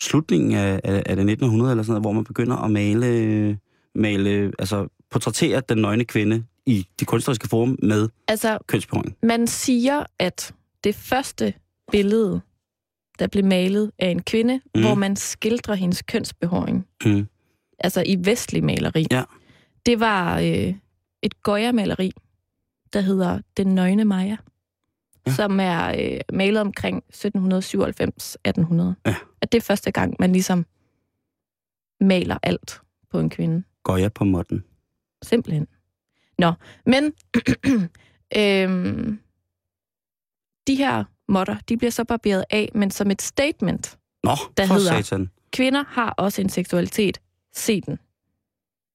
[0.02, 3.60] slutningen af, af, af det 1900 eller sådan noget, hvor man begynder at male,
[3.96, 9.16] male altså portrættere den nøgne kvinde i de kunstneriske form med Altså, kønsbehåring.
[9.24, 10.54] man siger, at
[10.84, 11.54] det første
[11.92, 12.42] billede,
[13.20, 14.82] der blev malet af en kvinde, mm.
[14.82, 17.28] Hvor man skildrer hendes kønsbehåring, Mm.
[17.80, 19.24] altså i vestlig maleri, Ja.
[19.86, 20.74] det var øh,
[21.24, 22.12] et Goya-maleri,
[22.94, 24.38] der hedder Den Nøgne Maja,
[25.28, 25.32] ja.
[25.34, 27.14] Som er øh, malet omkring 1797-1800.
[29.06, 29.16] Ja.
[29.42, 30.66] At det er første gang, man ligesom
[32.02, 33.64] maler alt på en kvinde.
[33.90, 34.64] Jeg på modden?
[35.22, 35.68] Simpelthen.
[36.38, 36.54] Nå,
[36.86, 37.04] men
[38.38, 39.20] øhm,
[40.68, 43.98] de her modder, de bliver så barberet af, men som et statement.
[44.24, 45.30] Nå, Der hedder- satan.
[45.54, 47.20] Kvinder har også en seksualitet.
[47.56, 48.00] Se den.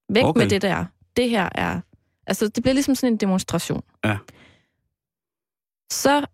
[0.09, 0.41] Væk Okay.
[0.43, 0.85] med det der.
[1.17, 1.81] Det her er...
[2.27, 3.83] Altså, det bliver ligesom sådan en demonstration.
[4.05, 4.17] Ja.
[5.93, 6.27] Så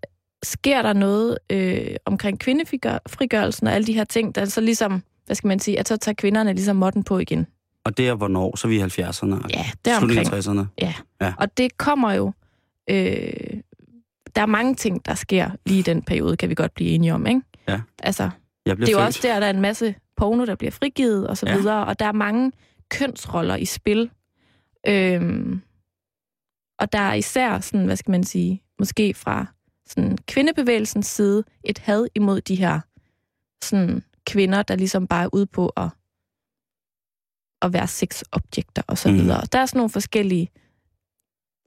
[0.43, 5.37] sker der noget øh, omkring kvindefrigørelsen og alle de her ting, der så ligesom, hvad
[5.37, 7.47] skal man sige, at så tager kvinderne ligesom modden på igen.
[7.85, 8.57] Og det er hvornår?
[8.57, 9.49] Så er vi i 70'erne?
[9.51, 10.59] Ja, der Slutningen omkring.
[10.59, 10.67] af 60'erne?
[10.81, 10.95] Ja.
[11.21, 11.35] Ja.
[11.39, 12.33] Og det kommer jo...
[12.91, 13.61] Øh,
[14.37, 17.15] der er mange ting, der sker lige i den periode, kan vi godt blive enige
[17.15, 17.41] om, ikke?
[17.69, 17.81] Ja.
[18.03, 18.31] Altså,
[18.67, 18.97] det er jo født.
[19.07, 21.57] også der, der er en masse porno, der bliver frigivet og så Ja.
[21.57, 22.53] videre, og der er mange
[22.91, 24.11] kønsroller i spil.
[24.87, 25.61] Øhm,
[26.79, 29.47] og der er især sådan, hvad skal man sige, måske fra
[29.87, 32.81] sådan kvindebevægelsens side, et had imod de her
[33.65, 35.89] sådan kvinder, der ligesom bare er ude på at,
[37.63, 39.19] at være sexobjekter og så Mhm.
[39.19, 39.43] videre.
[39.53, 40.49] Der er sådan nogle forskellige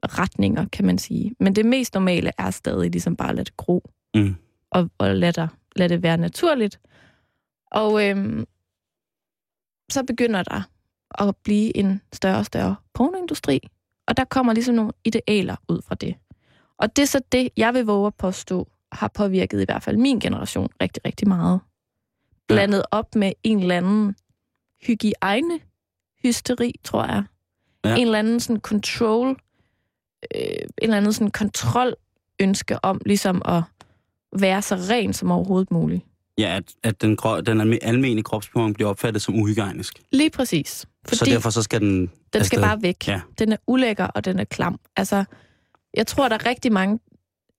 [0.06, 1.34] retninger, kan man sige.
[1.40, 4.36] Men det mest normale er stadig ligesom bare at lade det gro Mm.
[4.70, 6.80] og, og lade, det, lade det være naturligt.
[7.70, 8.44] Og øhm,
[9.90, 10.62] så begynder der
[11.28, 13.60] at blive en større og større pornoindustri,
[14.06, 16.14] og der kommer ligesom nogle idealer ud fra det.
[16.78, 19.96] Og det er så det, jeg vil våge at påstå, har påvirket i hvert fald
[19.96, 21.60] min generation rigtig, rigtig meget.
[22.48, 24.16] Blandet op med en eller anden
[24.86, 25.60] hygiejne
[26.22, 27.24] hysteri, tror jeg.
[27.84, 27.94] Ja.
[27.96, 29.38] En eller anden sådan control,
[30.34, 31.94] øh, en eller anden sådan kontrol
[32.40, 33.62] ønske om ligesom at
[34.40, 36.02] være så ren som overhovedet muligt.
[36.38, 40.02] Ja, at, at den, den almene kropsbehåring bliver opfattet som uhygiejnisk.
[40.12, 40.86] Lige præcis.
[41.08, 42.60] Fordi så derfor så skal den den skal afsted.
[42.60, 43.08] bare væk.
[43.08, 43.20] Ja.
[43.38, 44.80] Den er ulækker, og den er klam.
[44.96, 45.24] Altså,
[45.94, 46.98] jeg tror, der er rigtig mange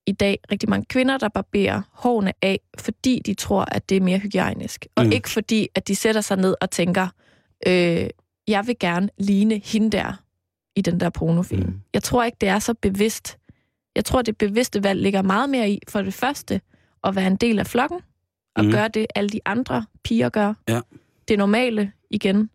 [0.08, 4.02] i dag rigtig mange kvinder, der barberer hårene af, fordi de tror, at det er
[4.02, 4.86] mere hygiejnisk.
[4.96, 5.12] Og mm.
[5.12, 7.08] ikke fordi, at de sætter sig ned og tænker,
[7.68, 8.08] øh,
[8.48, 10.25] jeg vil gerne ligne hende der
[10.76, 11.70] i den der pornofilm.
[11.70, 11.82] Mm.
[11.94, 13.38] Jeg tror ikke, det er så bevidst.
[13.96, 16.62] Jeg tror, det bevidste valg ligger meget mere i, for det første,
[17.04, 18.00] at være en del af flokken,
[18.56, 18.72] og mm.
[18.72, 20.54] gøre det, alle de andre piger gør.
[20.68, 20.82] Ja.
[21.28, 22.50] Det normale igen.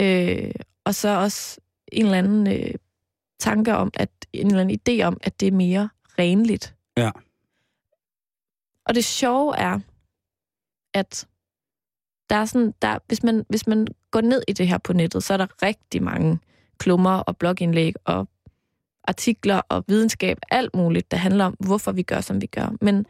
[0.00, 0.50] Øh,
[0.84, 1.60] og så også
[1.92, 2.74] en eller anden øh,
[3.40, 6.74] tanke om, at en eller anden idé om, at det er mere renligt.
[6.96, 7.10] Ja.
[8.84, 9.80] Og det sjove er,
[10.94, 11.28] at
[12.30, 15.22] der er sådan, der, hvis, man, hvis man går ned i det her på nettet,
[15.22, 16.38] så er der rigtig mange
[16.78, 18.28] klummer og blogindlæg og
[19.04, 22.76] artikler og videnskab, alt muligt, der handler om, hvorfor vi gør, som vi gør.
[22.80, 23.06] Men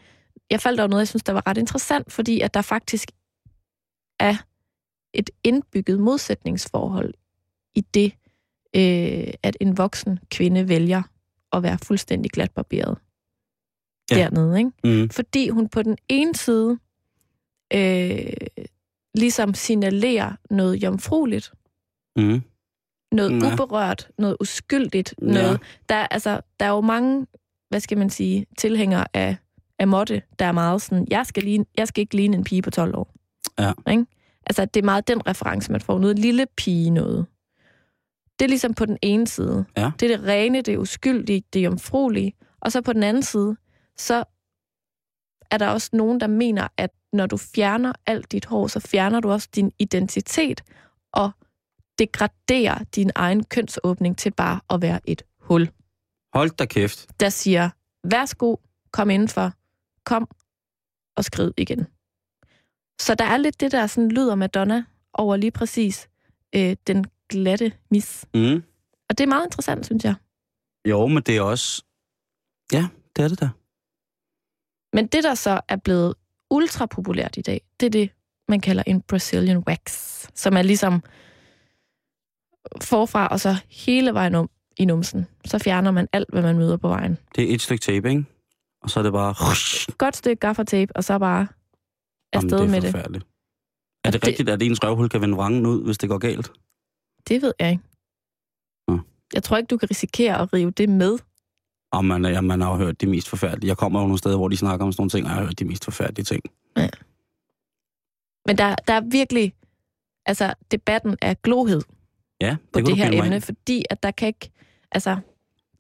[0.51, 3.11] jeg faldt over noget, jeg synes, der var ret interessant, fordi at der faktisk
[4.21, 4.37] er
[5.13, 7.15] et indbygget modsætningsforhold
[7.75, 8.13] i det,
[8.77, 11.03] øh, at en voksen kvinde vælger
[11.53, 12.99] at være fuldstændig glatbarberet
[14.11, 14.17] Ja.
[14.17, 14.59] dernede.
[14.59, 14.71] Ikke?
[15.03, 15.11] Mm.
[15.11, 16.79] Fordi hun på den ene side
[17.75, 18.33] øh,
[19.15, 21.53] ligesom signalerer noget jomfrueligt,
[22.17, 22.43] Mm.
[23.13, 23.53] Noget Ja.
[23.53, 25.27] uberørt, noget uskyldigt, Ja.
[25.27, 25.61] noget...
[25.89, 27.27] Der, er- altså, der er jo mange,
[27.69, 29.37] hvad skal man sige, tilhængere af,
[29.79, 32.63] af Motte, der er meget sådan, jeg skal, ligne, jeg skal ikke ligne en pige
[32.63, 33.15] på 12 år.
[33.59, 33.73] Ja.
[33.91, 34.07] Ikke?
[34.47, 35.99] Altså, det er meget den reference, man får.
[35.99, 37.27] Noget lille pige noget.
[38.39, 39.65] Det er ligesom på den ene side.
[39.77, 39.91] Ja.
[40.01, 42.33] Det er det rene, det er uskyldige, det er jomfruelige.
[42.61, 43.57] Og så på den anden side,
[43.97, 44.25] så
[45.51, 49.21] er der også nogen, der mener, at når du fjerner alt dit hår, så fjerner
[49.21, 50.63] du også din identitet
[51.99, 55.71] degraderer din egen kønsåbning til bare at være et hul,
[56.35, 57.21] Hold da kæft.
[57.21, 57.71] der siger,
[58.05, 58.57] værsgo,
[58.93, 59.53] kom indenfor,
[60.05, 60.29] kom
[61.17, 61.87] og skrid igen.
[63.01, 66.09] Så der er lidt det der sådan lyder Madonna over lige præcis
[66.55, 68.27] øh, den glatte mis.
[68.35, 68.63] Mm.
[69.09, 70.15] Og det er meget interessant, synes jeg.
[70.89, 71.85] Jo, men det er også...
[72.73, 73.49] Ja, det er det der.
[74.97, 76.15] Men det, der så er blevet
[76.51, 78.11] ultra populært i dag, det er det,
[78.49, 79.81] man kalder en Brazilian wax,
[80.35, 81.03] som er ligesom
[82.83, 85.27] forfra og så hele vejen om i numsen.
[85.45, 87.19] Så fjerner man alt, hvad man møder på vejen.
[87.37, 88.25] Det er et stykke tape, ikke?
[88.83, 89.35] Og så er det bare...
[89.99, 91.47] Godt stykke gaffertape, og så bare
[92.33, 92.91] afsted Jamen, med det er det.
[92.91, 93.27] forfærdeligt.
[94.05, 96.53] Er det, det- rigtigt, at ens røvhul kan vende vrangen ud, hvis det går galt?
[97.29, 97.83] Det ved jeg ikke.
[98.89, 98.99] Nå.
[99.35, 101.19] Jeg tror ikke, du kan risikere at rive det med.
[101.93, 103.69] Og man, ja, man har jo hørt de mest forfærdelige.
[103.69, 105.45] Jeg kommer jo nogle steder, hvor de snakker om sådan nogle ting, og jeg har
[105.45, 106.43] hørt de mest forfærdelige ting.
[108.47, 109.55] Men der, der er virkelig...
[110.27, 111.83] Altså, debatten er glohed
[112.41, 114.51] Ja, det, på det her emne, fordi at der kan ikke...
[114.93, 115.17] Altså,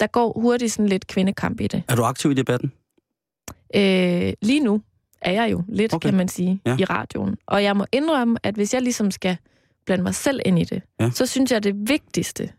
[0.01, 1.83] der går hurtigt sådan lidt kvindekamp i det.
[1.88, 2.73] Er du aktiv i debatten?
[3.75, 4.83] Øh, lige nu
[5.21, 6.09] er jeg jo lidt, Okay.
[6.09, 6.77] kan man sige, Ja.
[6.79, 7.37] i radioen.
[7.47, 9.37] Og jeg må indrømme, at hvis jeg ligesom skal
[9.87, 11.11] blande mig selv ind i det, Ja.
[11.11, 12.53] så synes jeg, det vigtigste,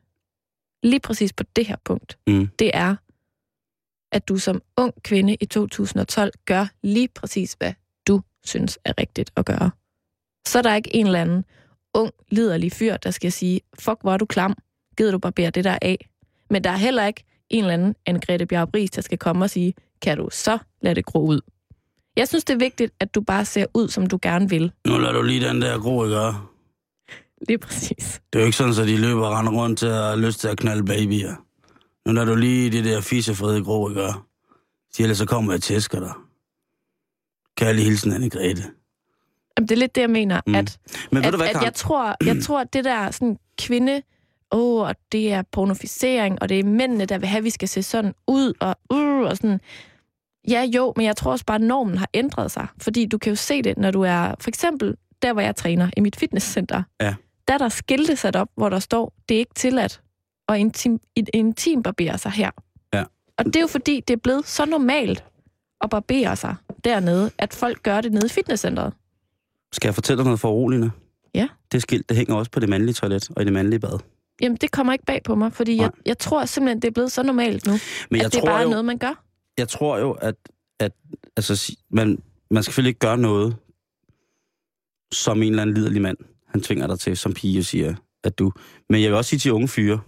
[0.83, 2.47] lige præcis på det her punkt, Mm.
[2.59, 2.95] det er,
[4.11, 7.73] at du som ung kvinde i 2012 gør lige præcis, hvad
[8.07, 9.71] du synes er rigtigt at gøre.
[10.47, 11.45] Så er der ikke en eller anden
[11.93, 14.55] ung, liderlig fyr, der skal sige, fuck, hvor er du klam,
[14.97, 16.09] gider du barbere det der af.
[16.49, 19.73] Men der er heller ikke en eller anden Anne-Grethe Bjarup der skal komme og sige,
[20.01, 21.41] kan du så lade det gro ud.
[22.15, 24.71] Jeg synes, det er vigtigt, at du bare ser ud, som du gerne vil.
[24.87, 26.37] Nu lader du lige den der gro, ikke?
[27.47, 28.21] Lige præcis.
[28.33, 30.39] Det er jo ikke sådan, at de løber og render rundt til at have lyst
[30.39, 31.35] til at knalde babyer.
[32.05, 34.13] Nu lader du lige det der fissefrede gro, ikke?
[34.91, 36.13] Så ellers så kommer jeg og tæsker dig.
[37.57, 38.78] Kærlig hilsen, Anne-Grethe.
[39.59, 40.55] Jamen, det er lidt det, jeg mener, Mm.
[40.55, 40.77] at
[41.11, 44.01] Men at, du hvad, at jeg tror, jeg tror, at det der sådan kvinde,
[44.51, 47.67] åh, og det er pornoficering, og det er mændene, der vil have, at vi skal
[47.67, 49.59] se sådan ud, og, uh, og sådan.
[50.49, 52.67] Ja, jo, men jeg tror også bare, at normen har ændret sig.
[52.81, 55.89] Fordi du kan jo se det, når du er, for eksempel, der hvor jeg træner,
[55.97, 56.83] i mit fitnesscenter.
[57.01, 57.15] Ja.
[57.47, 60.01] Der er der skilte sat op, hvor der står, det er ikke tilladt
[60.49, 60.99] at intim,
[61.33, 62.49] intim barbere sig her.
[62.93, 63.03] Ja.
[63.37, 65.23] Og det er jo fordi, det er blevet så normalt
[65.81, 68.93] at barbere sig dernede, at folk gør det nede i fitnesscenteret.
[69.73, 70.91] Skal jeg fortælle dig noget foruroligende?
[71.35, 71.47] Ja.
[71.71, 73.99] Det skilt, det hænger også på det mandlige toilet og i det mandlige bad.
[74.41, 75.91] Jamen, det kommer ikke bag på mig, fordi jeg, Nej.
[76.05, 77.71] jeg tror simpelthen, det er blevet så normalt nu,
[78.11, 79.23] Men at jeg det er bare jo, noget, man gør.
[79.57, 80.35] jeg tror jo, at,
[80.79, 80.91] at
[81.37, 83.55] altså, man, man skal selvfølgelig ikke gøre noget,
[85.11, 88.39] som en eller anden liderlig mand, han tvinger dig til, som pige og siger, at
[88.39, 88.51] du...
[88.89, 89.99] Men jeg vil også sige til unge fyre,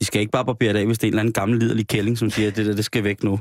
[0.00, 1.88] I skal ikke bare barbere det af, hvis det er en eller anden gammel liderlig
[1.88, 3.40] kælling, som siger, at det der, det skal væk nu.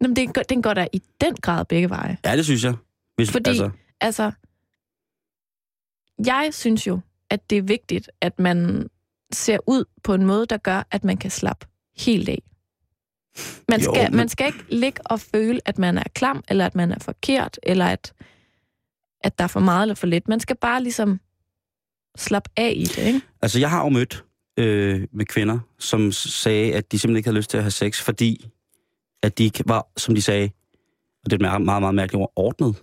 [0.00, 2.16] Jamen, det, den går da i den grad begge veje.
[2.24, 2.74] Ja, det synes jeg.
[3.16, 3.70] Hvis, Fordi- Altså,
[4.00, 4.32] Altså,
[6.26, 8.88] jeg synes jo, at det er vigtigt, at man
[9.32, 12.42] ser ud på en måde, der gør, at man kan slappe helt af.
[13.68, 16.66] Man Jo, skal, men- man skal ikke ligge og føle, at man er klam, eller
[16.66, 18.12] at man er forkert, eller at,
[19.20, 20.28] at der er for meget eller for lidt.
[20.28, 21.20] Man skal bare ligesom
[22.16, 23.20] slappe af i det, ikke?
[23.42, 24.24] altså, jeg har jo mødt
[24.56, 28.00] øh, med kvinder, som sagde, at de simpelthen ikke havde lyst til at have sex,
[28.00, 28.48] fordi
[29.22, 30.50] at de ikke var, som de sagde,
[31.24, 32.76] og det er et meget, meget, meget mærkeligt ord, ordnet.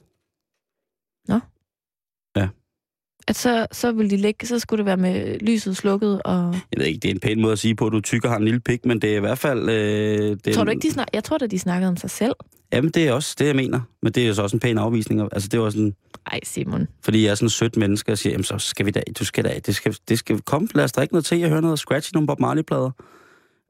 [3.30, 6.54] At så, så ville de ligge, så skulle det være med lyset slukket, og...
[6.54, 8.38] Jeg ved ikke, det er en pæn måde at sige på, at du tykker har
[8.38, 9.70] en lille pik, men det er i hvert fald...
[9.70, 11.08] Øh, det Tror du ikke, de snak...
[11.14, 12.34] Jeg tror da, de snakkede om sig selv.
[12.74, 13.80] Jamen, det er også det, jeg mener.
[14.02, 15.22] Men det er jo så også en pæn afvisning.
[15.22, 15.94] Altså, det var sådan...
[16.32, 16.88] Ej, Simon.
[17.04, 19.26] Fordi jeg er sådan en sødt menneske, og siger, jamen så skal vi da, du
[19.26, 21.80] skal da, det skal, det skal komme, lad os drikke noget te, jeg hører noget
[21.80, 22.92] scratch i nogle Bob Marley-plader.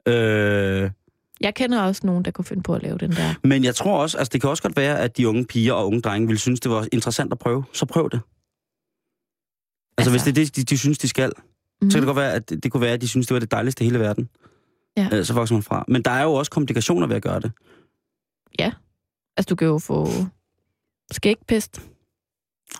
[0.06, 0.90] Øh,
[1.40, 3.34] Jeg kender også nogen, der kunne finde på at lave den der.
[3.44, 5.86] men jeg tror også, altså det kan også godt være, at de unge piger og
[5.86, 7.64] unge drenge ville synes, det var interessant at prøve.
[7.72, 8.20] Så prøv det.
[10.00, 11.32] Altså, Altså- hvis det er det, de, de synes, de skal,
[11.82, 11.90] Mm.
[11.90, 13.40] så kan det godt være, at det, det kunne være, at de synes, det var
[13.40, 14.28] det dejligste i hele verden.
[14.96, 15.08] Ja.
[15.12, 15.84] Øh, så vokser man fra.
[15.88, 17.52] Men der er jo også komplikationer ved at gøre det.
[19.36, 20.08] Altså, du kan jo få
[21.12, 21.82] skægpest.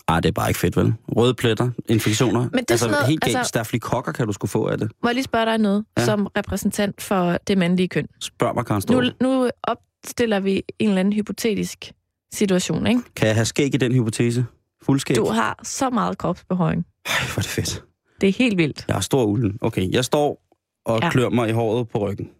[0.08, 0.94] Ej, det er bare ikke fedt, vel?
[1.08, 2.40] Røde pletter, infektioner.
[2.40, 3.36] Men det er altså, noget- helt galt.
[3.36, 4.90] altså- Stafylokokker kan du skulle få af det.
[5.02, 6.00] Må jeg lige spørge dig noget, Ja.
[6.02, 6.06] ja.
[6.06, 8.06] som repræsentant for det mandlige køn?
[8.20, 11.92] Spørg mig, Karen Nu, nu opstiller vi en eller anden hypotetisk
[12.32, 13.00] situation, ikke?
[13.16, 14.46] Kan jeg have skæg i den hypotese?
[14.90, 15.16] Fuldskæg?
[15.16, 16.86] Du har så meget kropsbehøring.
[17.06, 17.84] Ej, hvor er det fedt.
[18.20, 18.84] Det er helt vildt.
[18.88, 19.58] Jeg har stor ulden.
[19.60, 20.42] Okay, jeg står
[20.84, 21.10] og ja.
[21.10, 22.30] Klør mig i håret på ryggen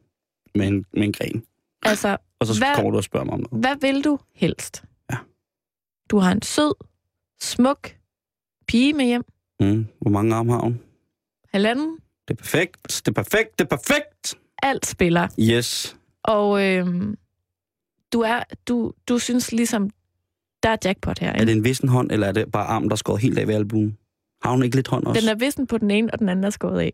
[0.55, 1.43] med en, med en gren.
[1.83, 3.65] Altså, Og så Hvad- kommer du og spørger mig om noget.
[3.65, 4.85] hvad vil du helst?
[5.13, 5.17] Ja.
[6.11, 6.73] Du har en sød,
[7.41, 7.97] smuk
[8.67, 9.25] pige med hjem.
[9.61, 10.81] Mm, hvor mange arme har hun?
[11.53, 11.97] Halvanden.
[12.29, 14.35] Det er perfekt, det er perfekt, det er perfekt!
[14.63, 15.29] Alt spiller.
[15.41, 15.97] Yes.
[16.23, 17.17] Og øhm,
[18.13, 19.91] du, er, du, du synes ligesom,
[20.63, 21.47] der er jackpot her, Er ikke?
[21.47, 23.55] det en vissen hånd, eller er det bare armen, der er skåret helt af ved
[23.55, 23.97] albuen?
[24.43, 25.21] Har hun ikke lidt hånd også?
[25.21, 26.93] Den er vissen på den ene, og den anden er skåret af.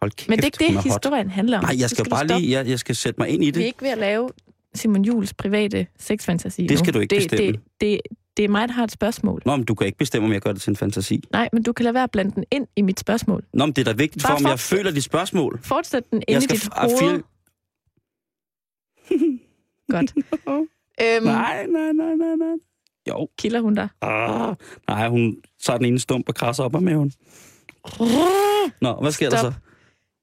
[0.00, 0.84] Hold kæft, Men det er ikke det, er hot.
[0.84, 1.64] historien handler om.
[1.64, 3.52] Nej, jeg skal, du bare lige, jeg, jeg skal sætte mig ind i Vi er
[3.52, 3.60] det.
[3.60, 4.30] ikke ved at lave
[4.74, 6.96] Simon Jules private sexfantasi Det skal nu.
[6.96, 7.52] du ikke det, bestemme.
[7.52, 8.00] Det, det,
[8.36, 9.42] det er mig, der har et spørgsmål.
[9.46, 11.24] Nå, men du kan ikke bestemme, om jeg gør det til en fantasi.
[11.32, 13.44] Nej, men du kan lade være at blande den ind i mit spørgsmål.
[13.54, 15.60] Nå, men det er da vigtigt Bare for, om jeg føler dit spørgsmål.
[15.62, 16.98] Fortsæt den ind i skal dit hoved.
[16.98, 17.22] fil-
[19.90, 20.12] Godt.
[21.02, 22.56] øhm, Nej, nej, nej, nej, nej.
[23.08, 23.28] Jo.
[23.38, 23.88] Kilder hun dig?
[24.02, 24.54] Ah,
[24.88, 27.12] nej, hun tager den ene stump og krasser op af maven.
[28.80, 29.44] Nå, hvad sker Stop.
[29.44, 29.52] der så?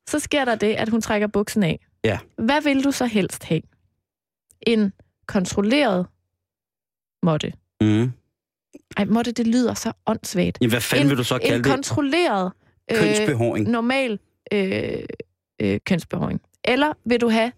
[0.09, 1.85] Så sker der det, at hun trækker buksen af.
[2.03, 2.19] Ja.
[2.37, 3.61] Hvad vil du så helst have?
[4.67, 4.93] En
[5.27, 6.07] kontrolleret
[7.23, 7.53] måtte.
[7.81, 8.11] Mm.
[8.97, 10.57] Ej, måtte, det lyder så åndssvagt.
[10.61, 11.71] Jamen, hvad fanden En- vil du så En kalde det?
[11.71, 12.51] kontrolleret
[12.91, 13.69] øh, Kønsbehåring.
[13.69, 14.19] normal
[14.51, 15.03] øh,
[15.61, 16.41] øh, kønsbehåring.
[16.63, 17.51] Eller vil du have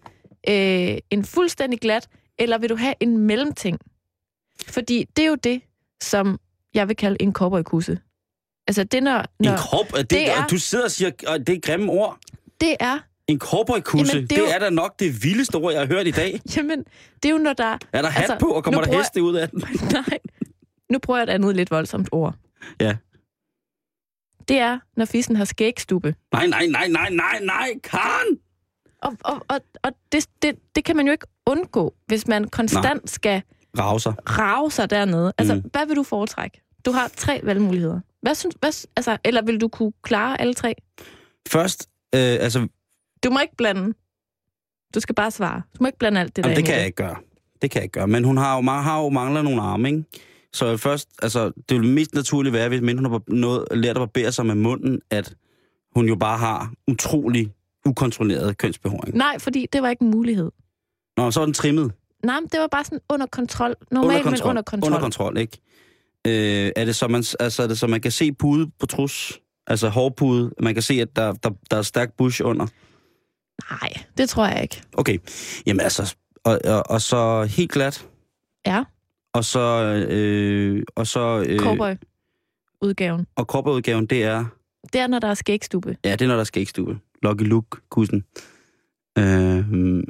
[0.49, 2.07] øh, en fuldstændig glat,
[2.39, 3.79] eller vil du have en mellemting?
[4.67, 5.61] Fordi det er jo det,
[6.03, 6.39] som
[6.73, 7.99] jeg vil kalde en cowboykusse.
[8.67, 9.85] Altså det, når, når En krop?
[9.97, 10.47] Det, Det er-.
[10.47, 12.17] Du sidder og siger, og det er grimme ord.
[12.61, 15.81] det er, En cowboykusse, det, det er jo- er da nok det vildeste ord, jeg
[15.81, 16.41] har hørt i dag.
[16.57, 16.83] jamen,
[17.23, 17.77] det er jo når der...
[17.93, 19.63] Er der hat Altså, på, og kommer der heste ud af den?
[19.91, 20.19] Nej,
[20.89, 22.35] nu prøver jeg et andet lidt voldsomt ord.
[22.81, 22.97] Ja.
[24.47, 26.15] Det er, når fissen har skægstube.
[26.33, 28.39] Nej, nej, nej, nej, nej, nej, Karen!
[29.01, 32.83] Og, og, og, og det, det, det kan man jo ikke undgå, hvis man konstant
[33.03, 33.05] Nej.
[33.05, 33.41] skal
[33.79, 34.69] Rauser.
[34.69, 35.33] sig dernede.
[35.37, 35.61] Altså, Mm.
[35.71, 36.61] hvad vil du foretrække?
[36.85, 37.99] Du har tre valgmuligheder.
[38.21, 40.75] Hvad synes, hvad, altså, eller vil du kunne klare alle tre?
[41.47, 42.67] Først, øh, altså,
[43.23, 43.93] Du må ikke blande.
[44.95, 45.61] Du skal bare svare.
[45.73, 47.15] Du må ikke blande alt det der jamen, det ind i kan jeg ikke gøre.
[47.61, 48.07] Det kan jeg ikke gøre.
[48.07, 50.03] Men hun har jo, har jo mangler nogle arme, ikke?
[50.53, 54.31] Så først, altså, det vil mest naturligt være, hvis hun har noget, lært at barbere
[54.31, 55.35] sig med munden, at
[55.95, 57.53] hun jo bare har utrolig
[57.85, 59.15] ukontrolleret kønsbehåring.
[59.15, 60.51] Nej, fordi det var ikke en mulighed.
[61.17, 61.91] Nå, så er den trimmet.
[62.23, 63.75] Nej, det var bare sådan under kontrol.
[63.91, 64.87] Normalt, men under kontrol.
[64.87, 65.57] Under kontrol, ikke?
[66.27, 69.39] Øh, er, det så, man, altså, er det så, man kan se pude på trus?
[69.67, 70.51] Altså hårpude.
[70.61, 72.67] Man kan se, at der, der, der er stærk bush under.
[73.71, 74.81] Nej, det tror jeg ikke.
[74.93, 75.17] Okay.
[75.65, 78.07] Jamen altså, og, og, og så helt glat.
[78.65, 78.83] Ja.
[79.33, 79.83] Og så...
[80.09, 83.27] Øh, og så øh, Cowboy-udgaven.
[83.35, 84.45] og kopperudgaven, det er...
[84.93, 85.97] Det er, når der er skægstube.
[86.05, 86.99] Ja, det er, når der ikke stue.
[87.23, 88.23] Lucky Luke, kussen.
[89.17, 90.03] Øh,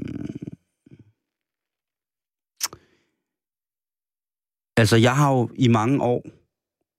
[4.78, 6.24] altså, jeg har jo i mange år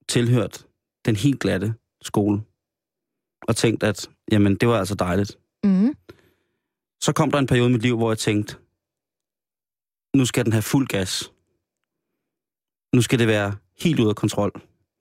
[0.08, 0.66] tilhørt
[1.04, 2.42] den helt glatte skole.
[3.48, 5.38] Og tænkt, at jamen, det var altså dejligt.
[5.64, 5.94] Mm.
[7.02, 8.56] Så kom der en periode i mit liv, hvor jeg tænkte,
[10.16, 11.32] nu skal den have fuld gas.
[12.94, 14.52] Nu skal det være helt ud af kontrol.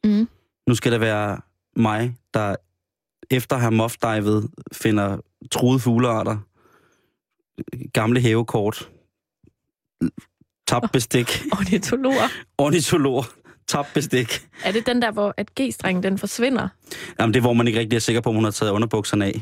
[0.03, 0.29] Mm.
[0.67, 1.41] Nu skal det være
[1.75, 2.55] mig, der
[3.31, 5.17] efter at have moffdivet finder
[5.51, 6.37] truede fuglearter,
[7.93, 8.91] gamle hævekort,
[10.67, 12.27] tabt bestik, Ornitologer.
[12.57, 13.25] ornitolog,
[13.67, 14.47] tabt bestik.
[14.63, 16.67] Er det den der, hvor at G-strengen den forsvinder?
[17.19, 19.25] Jamen, det er, hvor man ikke rigtig er sikker på, om hun har taget underbukserne
[19.25, 19.41] af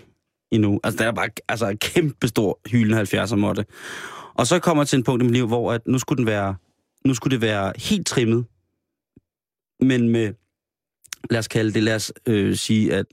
[0.51, 0.80] endnu.
[0.84, 3.65] Altså, det er bare altså, en kæmpe stor hylende 70'er måtte.
[4.34, 6.26] Og så kommer jeg til en punkt i mit liv, hvor at nu skulle den
[6.26, 6.55] være,
[7.05, 8.45] nu skulle det være helt trimmet,
[9.80, 10.34] men med,
[11.30, 13.05] lad os kalde det, lad os øh, sige, at,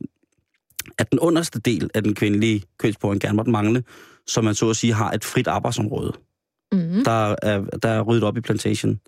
[0.99, 3.85] at den underste del af den kvindelige kønsborg gerne måtte mangle,
[4.27, 6.13] så man så at sige har et frit arbejdsområde.
[6.73, 7.05] Mm.
[7.05, 9.01] der er, der er ryddet op i plantation.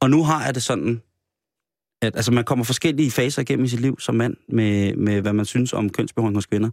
[0.00, 1.02] Og nu har jeg det sådan,
[2.02, 5.32] at altså, man kommer forskellige faser igennem i sit liv som mand, med, med hvad
[5.32, 6.70] man synes om kønsbehåring hos kvinder.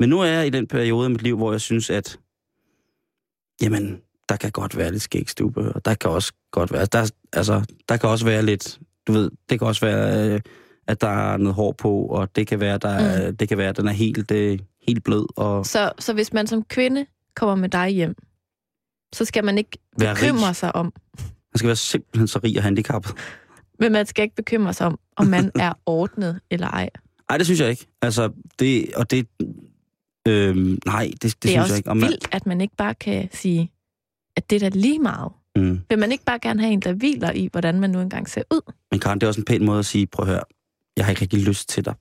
[0.00, 2.18] Men nu er jeg i den periode af mit liv, hvor jeg synes, at
[3.62, 7.62] jamen, der kan godt være lidt skægstube, og der kan også godt være, der, altså,
[7.88, 10.40] der kan også være lidt, du ved, det kan også være, øh,
[10.86, 13.68] at der er noget hår på, og det kan være, der er, det kan være
[13.68, 14.58] at den er helt, øh,
[14.88, 18.14] helt blød, og Så, så hvis man som kvinde kommer med dig hjem,
[19.12, 20.56] så skal man ikke Være bekymre rig.
[20.56, 20.92] sig om,
[21.52, 23.14] man skal være simpelthen så rig og handicappet.
[23.80, 26.90] men man skal ikke bekymre sig om, om man er ordnet eller ej.
[27.30, 27.86] Nej, det synes jeg ikke.
[28.02, 29.26] Altså, det, og det,
[30.28, 31.88] øhm, nej, det, det, det Det, synes er jeg også ikke.
[31.90, 33.72] Og man, vildt, at man ikke bare kan sige,
[34.36, 35.32] at det er da lige meget.
[35.56, 35.80] mm.
[35.88, 38.42] Vil man ikke bare gerne have en, der hviler i, hvordan man nu engang ser
[38.52, 38.72] ud?
[38.90, 40.42] Men Karen, det er også en pæn måde at sige, prøv at høre,
[40.96, 41.94] jeg har ikke rigtig lyst til dig.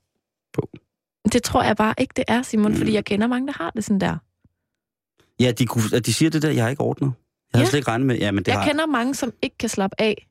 [1.33, 2.77] Det tror jeg bare ikke, det er, Simon, Mm.
[2.77, 4.17] fordi jeg kender mange, der har det sådan der.
[5.39, 7.13] Ja, de, kunne, de siger det der, jeg har ikke ordnet.
[7.53, 7.65] Jeg Ja.
[7.65, 10.01] slet ikke regnet med, ja, men det jeg har kender mange, som ikke kan slappe
[10.01, 10.27] af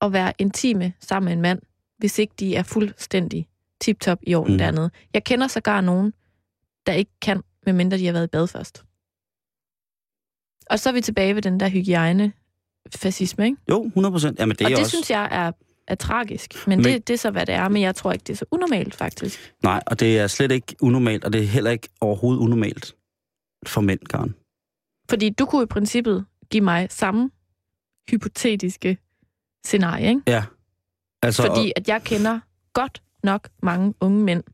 [0.00, 1.62] og være intime sammen med en mand,
[1.98, 3.48] hvis ikke de er fuldstændig
[3.80, 4.58] tip-top i orden Mm.
[4.58, 4.90] dernede.
[5.14, 6.12] Jeg kender sågar nogen,
[6.86, 8.84] der ikke kan, medmindre de har været i bad først.
[10.70, 12.32] Og så er vi tilbage ved den der hygiejne
[12.94, 13.56] fascisme, ikke?
[13.70, 14.38] Jo, 100 procent.
[14.38, 14.90] Jamen, det og er det også...
[14.96, 15.52] synes jeg er,
[15.88, 16.54] er tragisk.
[16.66, 17.68] Men, Men- men det, det er så, hvad det er.
[17.68, 19.54] Men jeg tror ikke, det er så unormalt, faktisk.
[19.62, 22.94] Nej, og det er slet ikke unormalt, og det er heller ikke overhovedet unormalt
[23.66, 24.34] for mænd, Karen.
[25.10, 27.30] Fordi du kunne i princippet give mig samme
[28.10, 28.98] hypotetiske
[29.64, 30.22] scenarie, ikke?
[30.26, 30.44] Ja.
[31.22, 32.40] Altså, Fordi at jeg kender
[32.72, 34.44] godt nok mange unge mænd,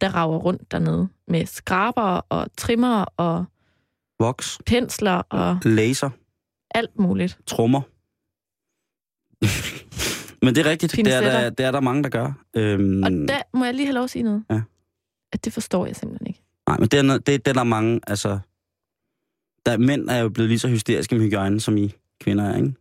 [0.00, 3.44] der rager rundt dernede med skraber og trimmer og
[4.18, 6.10] voks, pensler og laser,
[6.70, 7.38] alt muligt.
[7.46, 7.80] trommer.
[10.44, 10.92] Men det er rigtigt.
[10.96, 12.32] Det er, der, det er der mange, der gør.
[12.56, 14.44] Øhm, Og der må jeg lige have lov at sige noget.
[14.50, 14.62] Ja.
[15.32, 16.43] At det forstår jeg simpelthen ikke.
[16.68, 18.38] Nej, men det er, no- det, det er der mange, altså...
[19.66, 22.74] Der, mænd er jo blevet lige så hysteriske med hygiejne, som I kvinder er, ikke?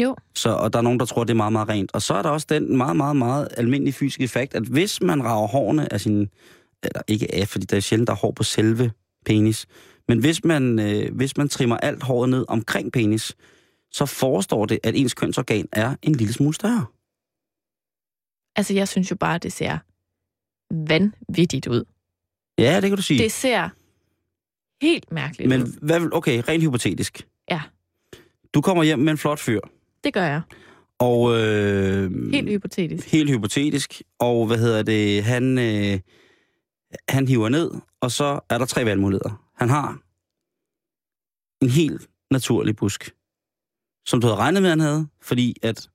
[0.00, 0.16] Jo.
[0.34, 1.94] Så, og der er nogen, der tror, det er meget, meget rent.
[1.94, 5.24] Og så er der også den meget, meget, meget almindelige fysiske effekt, at hvis man
[5.24, 6.28] rager hårene af sin...
[6.82, 8.92] Eller ikke af, fordi der er sjældent, der er hår på selve
[9.24, 9.66] penis.
[10.08, 13.36] Men hvis man, øh, hvis man trimmer alt håret ned omkring penis,
[13.90, 16.86] så forestår det, at ens kønsorgan er en lille smule større.
[18.56, 19.78] Altså, jeg synes jo bare, det ser
[20.88, 21.84] vanvittigt ud.
[22.58, 23.22] Ja, det kan du sige.
[23.22, 23.68] Det ser
[24.82, 25.78] helt mærkeligt Men ud.
[25.82, 27.26] hvad, okay, rent hypotetisk.
[27.50, 27.60] Ja.
[28.54, 29.60] Du kommer hjem med en flot fyr,
[30.04, 30.40] Det gør jeg.
[30.98, 31.40] og...
[31.40, 33.08] Øh, Helt hypotetisk.
[33.12, 36.00] helt hypotetisk, og hvad hedder det, han, øh,
[37.08, 39.44] han hiver ned, og så er der tre valgmuligheder.
[39.56, 39.98] Han har
[41.64, 43.10] en helt naturlig busk,
[44.06, 45.88] som du havde regnet med, han havde, fordi at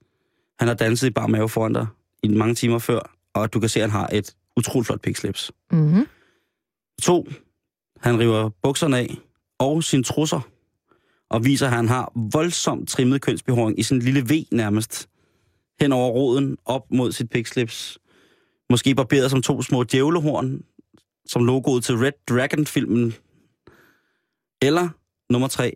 [0.59, 1.87] han har danset i bar mave foran dig
[2.23, 5.51] i mange timer før, og du kan se, at han har et utroligt flot pikslips.
[5.71, 6.07] Mm-hmm.
[7.01, 7.27] To,
[7.99, 9.17] han river bukserne af
[9.59, 10.41] og sine trusser,
[11.29, 15.09] og viser, at han har voldsomt trimmet kønsbehåring i sin lille V nærmest,
[15.81, 17.99] hen over roden, op mod sit pikslips.
[18.69, 20.63] Måske barberet som to små djævlehorn,
[21.25, 23.13] som logoet til Red Dragon-filmen.
[24.61, 24.89] Eller
[25.29, 25.73] nummer tre,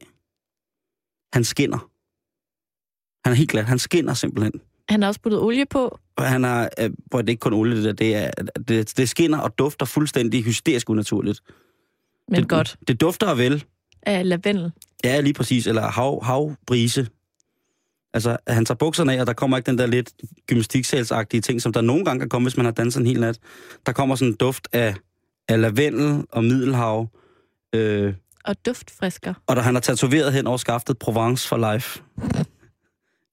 [1.33, 1.89] han skinner.
[3.25, 3.63] Han er helt glad.
[3.63, 4.61] han skinner simpelthen.
[4.89, 5.99] Han har også puttet olie på.
[6.21, 8.31] Han har, øh, hvor det er ikke kun olie, det der, det, er,
[8.67, 11.41] det, det skinner og dufter fuldstændig hysterisk unaturligt.
[12.27, 12.77] Men det, godt.
[12.87, 13.63] Det dufter af vel.
[14.03, 14.71] Af lavendel.
[15.03, 15.67] Ja, lige præcis.
[15.67, 17.07] Eller hav, havbrise.
[18.13, 20.11] Altså, han tager bukserne af, og der kommer ikke den der lidt
[20.47, 23.39] gymnastiksalsagtige ting, som der nogle gange kan komme, hvis man har danset en hel nat.
[23.85, 24.95] Der kommer sådan en duft af,
[25.47, 27.07] af lavendel og middelhav.
[27.75, 28.13] Øh,
[28.45, 29.33] Og duftfrisker.
[29.47, 32.01] og der han har tatoveret hen over skaftet Provence for life.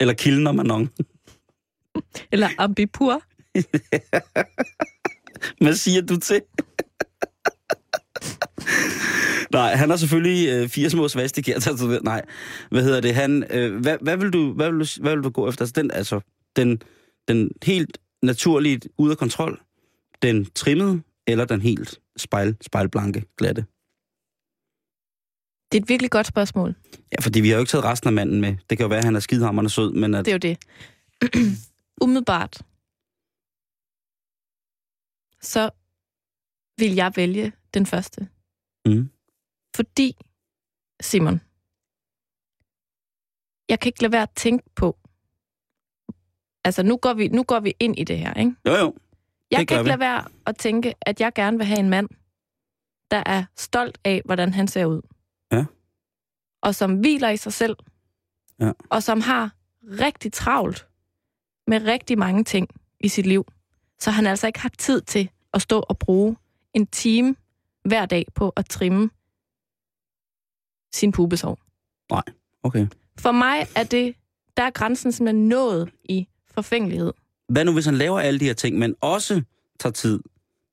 [0.01, 0.91] Eller Kilden og Manon.
[2.33, 3.23] Eller ambipur.
[5.65, 6.41] Hvad siger du til?
[9.53, 12.05] Nej, han har selvfølgelig øh, fire små svastikaer tatoveret.
[12.05, 12.23] Nej,
[12.71, 13.15] hvad hedder det?
[13.15, 15.63] Han, øh, hvad, hvad, vil du, hvad, vil du, hvad vil du gå efter?
[15.63, 16.21] Altså, den, altså,
[16.57, 16.83] den,
[17.29, 19.61] den helt naturligt ude af kontrol,
[20.23, 23.65] den trimmede, eller den helt spejl, spejlblanke, glatte?
[25.73, 26.75] Det er et virkelig godt spørgsmål.
[27.13, 28.57] Ja, fordi vi har jo ikke taget resten af manden med.
[28.71, 30.59] Det kan jo være, at han er skidehammerende sød, men at, Det er jo det.
[32.01, 32.63] Umiddelbart.
[35.41, 35.71] Så
[36.79, 38.29] vil jeg vælge den første.
[38.87, 39.11] Mm.
[39.77, 40.17] Fordi,
[41.01, 41.41] Simon,
[43.69, 44.99] jeg kan ikke lade være at tænke på,
[46.65, 48.55] altså nu går vi, nu går vi ind i det her, ikke?
[48.67, 48.95] jo jo,
[49.51, 49.89] Jeg Det kan ikke vi.
[49.89, 52.09] lade være at tænke, at jeg gerne vil have en mand,
[53.11, 55.03] der er stolt af, hvordan han ser ud.
[55.53, 55.65] Ja.
[56.63, 57.77] Og som hviler i sig selv.
[58.61, 58.73] Ja.
[58.91, 60.88] Og som har rigtig travlt
[61.69, 62.69] med rigtig mange ting
[63.01, 63.47] i sit liv.
[63.99, 66.37] Så han altså ikke har tid til at stå og bruge
[66.75, 67.37] en time
[67.85, 69.11] hver dag på at trimme
[70.93, 71.59] sin pubesår.
[72.63, 72.87] Okay.
[73.19, 74.15] For mig er det,
[74.57, 77.13] der er grænsen simpelthen nået i forfængelighed.
[77.49, 79.43] Hvad nu, hvis han laver alle de her ting, men også
[79.81, 80.21] tager tid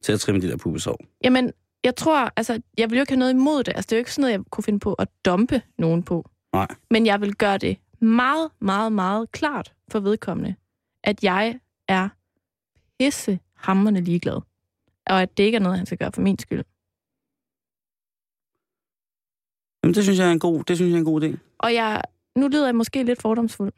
[0.04, 1.00] til at trimme de der pubesår?
[1.24, 1.52] Jamen,
[1.84, 3.74] jeg tror, altså, jeg vil jo ikke have noget imod det.
[3.76, 6.30] Altså, det er jo ikke sådan noget, jeg kunne finde på at dumpe nogen på.
[6.54, 6.68] Nej.
[6.92, 10.56] Men jeg vil gøre det meget, meget, meget klart for vedkommende,
[11.06, 12.10] at jeg er
[13.00, 14.42] pisse hammerne ligeglad.
[15.08, 16.64] Og at det ikke er noget, han skal gøre for min skyld.
[19.84, 21.38] Jamen, det synes jeg er en god, det synes jeg er en god idé.
[21.58, 22.02] Og jeg,
[22.36, 23.74] nu lyder jeg måske lidt fordomsfuld,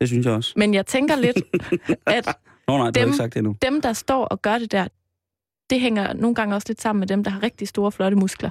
[0.00, 0.52] Det synes jeg også.
[0.56, 1.36] men jeg tænker lidt,
[2.06, 2.38] at
[2.68, 3.56] Nå nej, Dem- ikke sagt det endnu.
[3.62, 4.88] dem, der står og gør det der,
[5.70, 8.50] det hænger nogle gange også lidt sammen med dem, der har rigtig store, flotte muskler.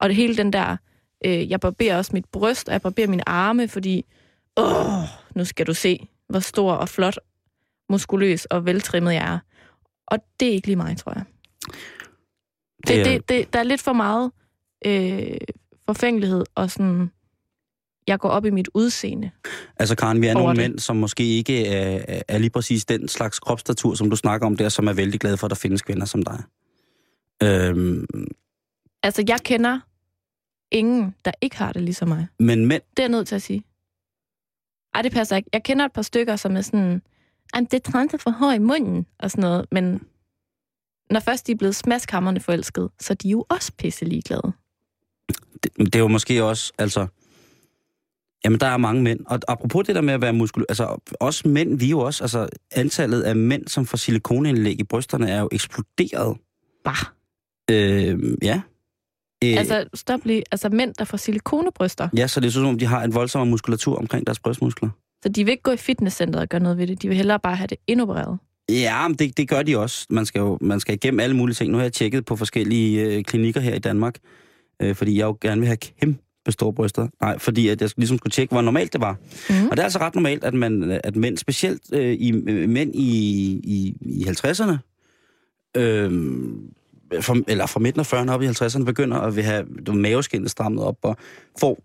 [0.00, 0.76] Og det hele den der,
[1.24, 4.04] øh, jeg barberer også mit bryst, og jeg barberer mine arme, fordi,
[4.56, 5.02] åh,
[5.34, 7.18] nu skal du se, hvor stor og flot,
[7.90, 9.38] muskuløs og veltrimmet jeg er.
[10.06, 11.24] Og det er ikke lige mig, tror jeg.
[12.86, 14.30] Det, Det det, det, der er lidt for meget
[14.86, 15.36] øh,
[15.86, 17.10] forfængelighed, og sådan,
[18.06, 19.30] jeg går op i mit udseende.
[19.76, 20.56] Altså Karen, vi er nogle det.
[20.56, 24.56] mænd, som måske ikke er, er lige præcis den slags kropsstatur, som du snakker om
[24.56, 26.42] der, som er vældig glade for, at der findes kvinder som dig.
[27.42, 28.06] Øhm,
[29.02, 29.80] Altså, jeg kender
[30.72, 32.26] ingen, der ikke har det ligesom mig.
[32.38, 33.64] men mænd, Det er jeg nødt til at sige.
[34.94, 35.50] Ej, det passer ikke.
[35.52, 37.02] Jeg kender et par stykker, som er sådan,
[37.54, 39.66] "Ej, det er trænt for hår i munden, og sådan noget.
[39.72, 40.00] Men
[41.10, 44.52] når først de er blevet smaskhammerne forelsket, så er de jo også pisse ligeglade.
[45.62, 47.06] det, det er jo måske også, altså...
[48.44, 49.20] Jamen, der er mange mænd.
[49.26, 52.48] Og apropos det der med at være muskuløs, altså også mænd, vi jo også, altså
[52.72, 56.38] antallet af mænd, som får silikonindlæg i brysterne, er jo eksploderet.
[56.84, 56.96] Bah.
[57.70, 58.62] Øh, ja.
[59.52, 60.42] Øh, Altså, stop lige.
[60.52, 62.08] Altså, mænd, der får silikonebryster.
[62.16, 64.88] Ja, så det er sådan, om de har en voldsom muskulatur omkring deres brystmuskler.
[65.22, 67.02] Så de vil ikke gå i fitnesscenteret og gøre noget ved det.
[67.02, 68.38] De vil hellere bare have det indopereret.
[68.70, 70.06] Ja, men det, det gør de også.
[70.10, 71.70] Man skal jo man skal igennem alle mulige ting.
[71.70, 74.18] Nu har jeg tjekket på forskellige øh, klinikker her i Danmark,
[74.82, 76.18] øh, fordi jeg jo gerne vil have kæmpe
[76.48, 77.08] store bryster.
[77.20, 79.16] Nej, fordi at jeg ligesom skulle tjekke, hvor normalt det var.
[79.50, 79.68] Mhm.
[79.68, 82.94] Og det er altså ret normalt, at, man, at mænd, specielt øh, i, øh, mænd
[82.94, 83.10] i,
[83.64, 84.76] i, i 50'erne,
[85.76, 86.12] øh,
[87.20, 90.84] fra, eller fra midten af 40'erne op i 50'erne, begynder at vil have maveskinnet strammet
[90.84, 91.16] op og
[91.60, 91.78] får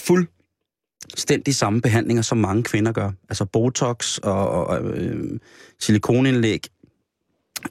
[0.00, 3.10] fuldstændig samme behandlinger, som mange kvinder gør.
[3.28, 5.38] Altså Botox og, og øh,
[5.80, 6.66] silikonindlæg.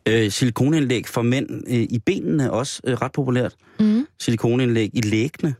[0.05, 3.55] Øh, silikonindlæg for mænd øh, i benene også øh, ret populært.
[3.79, 4.07] Mm.
[4.19, 5.55] Silikonindlæg i lægene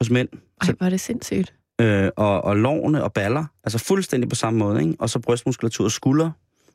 [0.00, 0.28] hos mænd.
[0.60, 1.54] Ej, hvor er det sindssygt.
[1.80, 3.44] øh, og, og lårene og baller.
[3.64, 4.94] Altså fuldstændig på samme måde, ikke?
[4.98, 6.30] Og så brystmuskulatur og skulder.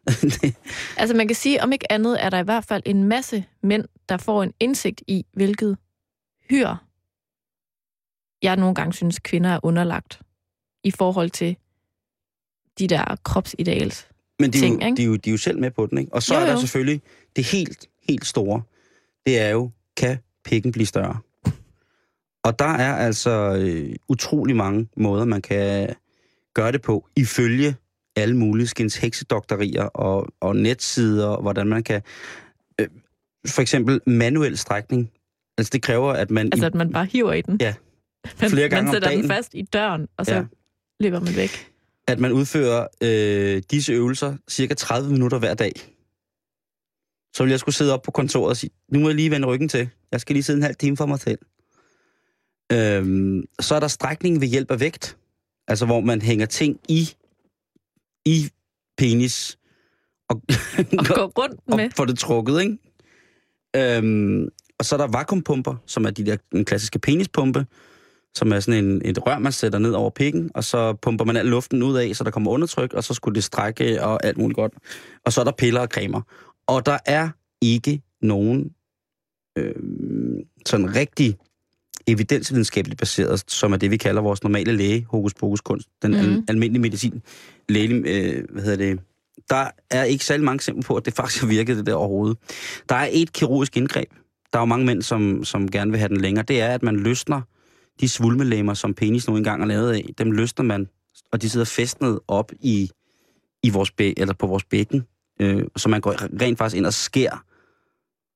[0.98, 3.86] Altså, man kan sige, om ikke andet er der i hvert fald en masse mænd,
[4.10, 5.78] der får en indsigt i, hvilket
[6.50, 6.76] hyr
[8.42, 10.22] jeg nogle gange synes, kvinder er underlagt
[10.84, 11.58] i forhold til
[12.80, 14.08] de der kropsideals.
[14.40, 14.98] Men de Ting, jo, ikke?
[14.98, 16.14] de, er jo, de er jo selv med på den, ikke?
[16.14, 17.02] Og så Jo, er der selvfølgelig
[17.36, 18.62] det helt, helt store.
[19.26, 21.20] Det er jo, kan pikken blive større?
[22.44, 25.96] Og der er altså øh, utrolig mange måder, man kan
[26.54, 27.76] gøre det på, ifølge
[28.16, 32.02] alle mulige skins heksedoktorier og, og netsider, hvordan man kan...
[32.80, 32.88] Øh,
[33.48, 35.12] for eksempel manuel strækning.
[35.58, 36.46] Altså det kræver, at man...
[36.46, 37.58] Altså, i, at man bare hiver i den.
[37.62, 37.74] Ja.
[38.42, 39.30] Man, Flere gange man om sætter den dagen.
[39.30, 40.44] fast i døren, og så ja.
[41.00, 41.72] løber man væk.
[42.08, 45.72] at man udfører øh, disse øvelser cirka 30 minutter hver dag.
[47.36, 49.48] Så vil jeg skulle sidde op på kontoret og sige, nu må jeg lige vende
[49.48, 49.90] ryggen til.
[50.12, 51.40] Jeg skal lige sidde en halv time for mig selv.
[52.72, 55.18] Øhm, så er der strækning ved hjælp af vægt.
[55.68, 57.10] Altså hvor man hænger ting i,
[58.26, 58.50] i
[58.98, 59.58] penis
[60.30, 60.42] og,
[61.00, 61.90] Og gå rundt og med.
[61.96, 62.78] får det trukket, ikke?
[63.76, 64.48] Øhm,
[64.80, 67.66] og så er der vakuumpumper, som er de der, den klassiske penispumpe,
[68.36, 71.38] som er sådan en, et rør, man sætter ned over pikken, og så pumper man
[71.38, 74.38] al luften ud af, så der kommer undertryk, og så skulle det strække og alt
[74.38, 74.74] muligt godt.
[75.26, 76.22] Og så er der piller og cremer.
[76.68, 77.30] Og der er
[77.62, 78.72] ikke nogen
[79.58, 79.76] øh,
[80.66, 81.38] sådan rigtig
[82.08, 86.18] evidensvidenskabeligt baseret, som er det, vi kalder vores normale læge, hokus pokus kunst, den mm.
[86.18, 87.22] al- almindelige medicin,
[87.70, 89.00] læge, øh, hvad hedder det,
[89.50, 92.38] der er ikke særlig mange eksempler på, at det faktisk har virket det der overhovedet.
[92.90, 94.10] Der er et kirurgisk indgreb.
[94.54, 96.46] Der er jo mange mænd, som, som gerne vil have den længere.
[96.48, 97.42] Det er, at man løsner
[98.02, 100.06] de svulmelemmer, som penis nu engang er lavet af.
[100.18, 100.88] Dem løsner man,
[101.32, 102.92] og de sidder festnet op i,
[103.64, 105.04] i vores bæ, eller på vores bækken.
[105.42, 107.44] Øh, så man går rent faktisk ind og skærer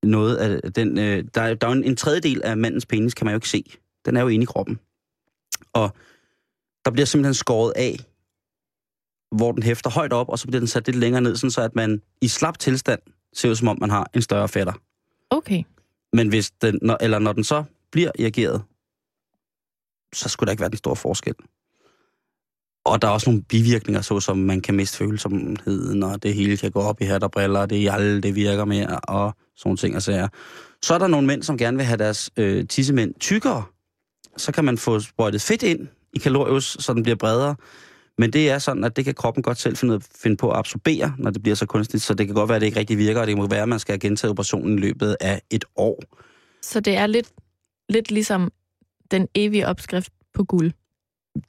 [0.03, 0.97] noget af den...
[0.99, 3.37] Øh, der, er- der er jo en, en tredjedel af mandens penis, kan man jo
[3.37, 3.63] ikke se.
[4.05, 4.79] Den er jo inde i kroppen.
[5.73, 5.95] Og
[6.85, 7.99] der bliver simpelthen skåret af,
[9.31, 11.61] hvor den hæfter højt op, og så bliver den sat lidt længere ned, sådan så
[11.61, 12.99] at man i slap tilstand
[13.33, 14.73] ser ud som om, man har en større fætter.
[15.29, 15.63] Okay.
[16.13, 18.63] Men hvis den, når, eller når den så bliver irrigeret,
[20.13, 21.35] så skulle der ikke være den store forskel.
[22.85, 26.71] Og der er også nogle bivirkninger, såsom man kan miste følsomheden, og det hele kan
[26.71, 29.77] gå op i hat og briller, og det i alle, det virker mere, og sådan
[29.77, 30.27] ting og sager.
[30.81, 33.63] Så er der nogle mænd, som gerne vil have deres øh, tissemænd tykkere.
[34.37, 37.55] Så kan man få sprøjtet fedt ind i kalorius, så den bliver bredere.
[38.17, 41.31] Men det er sådan, at det kan kroppen godt selv finde på at absorbere, når
[41.31, 42.03] det bliver så kunstigt.
[42.03, 43.69] Så det kan godt være, at det ikke rigtig virker, og det må være, at
[43.69, 46.03] man skal have gentaget operationen i løbet af et år.
[46.61, 47.27] Så det er lidt,
[47.89, 48.51] lidt ligesom
[49.11, 50.71] den evige opskrift på guld.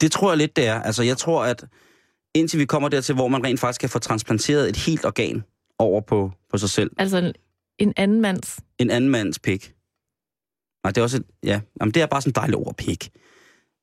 [0.01, 0.81] Det tror jeg lidt, det er.
[0.81, 1.65] Altså, jeg tror, at
[2.33, 5.43] indtil vi kommer dertil, hvor man rent faktisk kan få transplanteret et helt organ
[5.79, 6.91] over på, på sig selv.
[6.97, 7.33] Altså
[7.79, 8.59] en anden mands.
[8.77, 9.73] En anden mands pik.
[10.83, 13.09] Nej, det er også et, ja, jamen, det er bare sådan et dejligt ord, pik.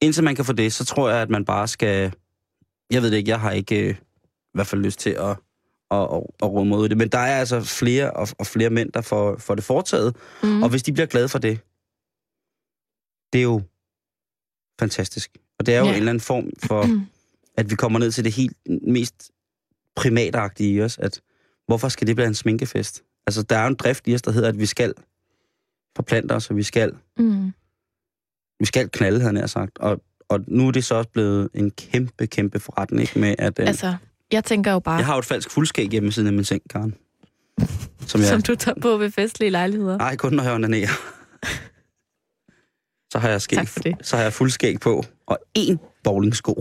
[0.01, 2.13] Indtil man kan få det, så tror jeg, at man bare skal...
[2.91, 5.31] Jeg ved det ikke, jeg har ikke øh, i hvert fald lyst til at,
[5.91, 6.97] at, at, at råde mod det.
[6.97, 10.17] Men der er altså flere og, og flere mænd, der får, får det foretaget.
[10.43, 10.63] Mm.
[10.63, 11.61] Og hvis de bliver glade for det,
[13.33, 13.63] det er jo
[14.81, 15.37] fantastisk.
[15.59, 15.91] Og det er jo Ja.
[15.91, 15.97] ja.
[15.97, 16.87] en eller anden form for,
[17.57, 18.57] at vi kommer ned til det helt
[18.89, 19.31] mest
[19.97, 21.21] primatagtige i os, at
[21.67, 23.05] hvorfor skal det blive en sminkefest?
[23.27, 24.95] Altså, der er jo en drift i os, der hedder, at vi skal
[25.97, 27.53] forplante os, og vi skal, Mm.
[28.61, 29.79] vi skal knalde, havde jeg sagt.
[29.79, 33.59] Og, og nu er det så også blevet en kæmpe, kæmpe forretning med, at...
[33.59, 33.97] Øh, Altså,
[34.33, 36.63] jeg tænker jo bare, jeg har jo et falsk fuldskæg hjemme siden af min seng,
[36.71, 36.95] Karen.
[38.07, 38.29] Som jeg...
[38.29, 39.99] som du tager på ved festlige lejligheder.
[39.99, 40.89] Nej, kun når jeg onanerer.
[43.13, 43.97] så har jeg skæg, Tak for det.
[44.03, 46.61] Så har jeg fuld skæg på, og én bowlingsko.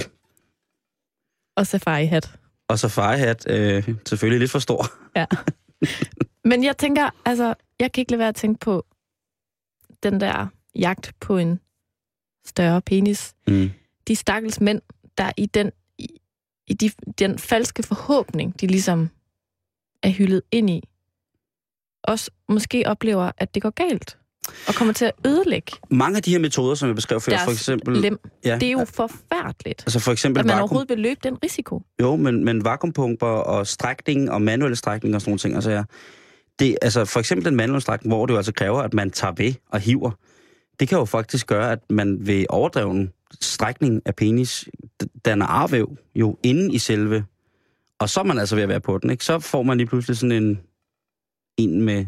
[1.58, 2.32] Og safari-hat.
[2.68, 4.86] Og så farhat, øh, selvfølgelig lidt for stor.
[5.16, 5.26] Ja.
[6.50, 8.86] Men jeg tænker, altså, jeg kan ikke lade være at tænke på
[10.04, 11.60] den der jagt på en
[12.46, 13.36] større penis.
[13.48, 13.70] Mm.
[14.08, 14.82] De stakkels mænd,
[15.18, 16.08] der i den, i,
[16.68, 19.10] i de, den falske forhåbning, de ligesom
[20.04, 20.84] er hyldet ind i,
[22.04, 24.18] også måske oplever, at det går galt.
[24.68, 27.52] Og kommer til at ødelægge Mange af de her metoder, som jeg beskrev før, for
[27.52, 27.98] eksempel...
[27.98, 28.20] lem.
[28.46, 31.38] Ja, Det er jo forfærdeligt, altså for eksempel at man vakuum, overhovedet vil løbe den
[31.44, 31.82] risiko.
[32.02, 35.56] Jo, men, men vakuumpumper og strækning og manuelle strækning og sådan nogle ting.
[35.56, 35.84] Altså, ja,
[36.60, 39.34] det, altså for eksempel den manuelle strækning, hvor det jo altså kræver, at man tager
[39.38, 40.12] ved og hiver.
[40.80, 44.70] Det kan jo faktisk gøre, at man ved overdreven strækning af penis
[45.26, 47.26] danner arvæv jo inde i selve.
[48.00, 49.26] Og så er man altså ved at være på den, ikke?
[49.26, 50.60] Så får man lige pludselig sådan en,
[51.58, 52.06] en med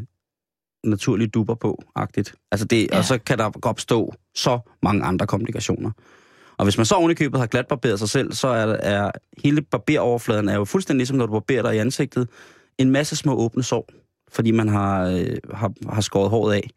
[0.85, 2.33] naturlige duber på, agtigt.
[2.51, 2.97] Altså det, Ja.
[2.97, 5.91] Og så kan der opstå så mange andre komplikationer.
[6.57, 9.11] Og hvis man så oven i købet har glatbarberet sig selv, så er, er
[9.43, 12.29] hele barberoverfladen er jo fuldstændig ligesom, når du barberer dig i ansigtet.
[12.77, 13.89] En masse små åbne sår,
[14.31, 16.69] fordi man har, øh, har, har skåret håret af.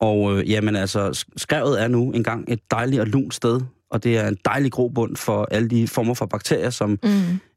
[0.00, 4.04] Og øh, jamen altså, sk- skrevet er nu engang et dejligt og lunt sted, og
[4.04, 6.98] det er en dejlig grobund for alle de former for bakterier, som Mm.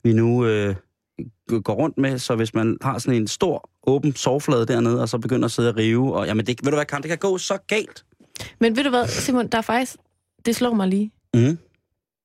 [0.04, 0.76] vi nu øh,
[1.64, 2.20] går rundt med.
[2.20, 5.70] Så hvis man har sådan en stor, åben sårflade dernede, og så begynder at sidde
[5.70, 8.06] og rive, og jamen det, ved du hvad, Karen, det kan gå så galt.
[8.60, 9.96] Men ved du hvad, Simon, der er faktisk,
[10.46, 11.58] det slår mig lige, Mm.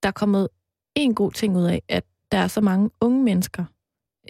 [0.03, 0.49] der er kommet
[0.95, 3.65] en god ting ud af, at der er så mange unge mennesker,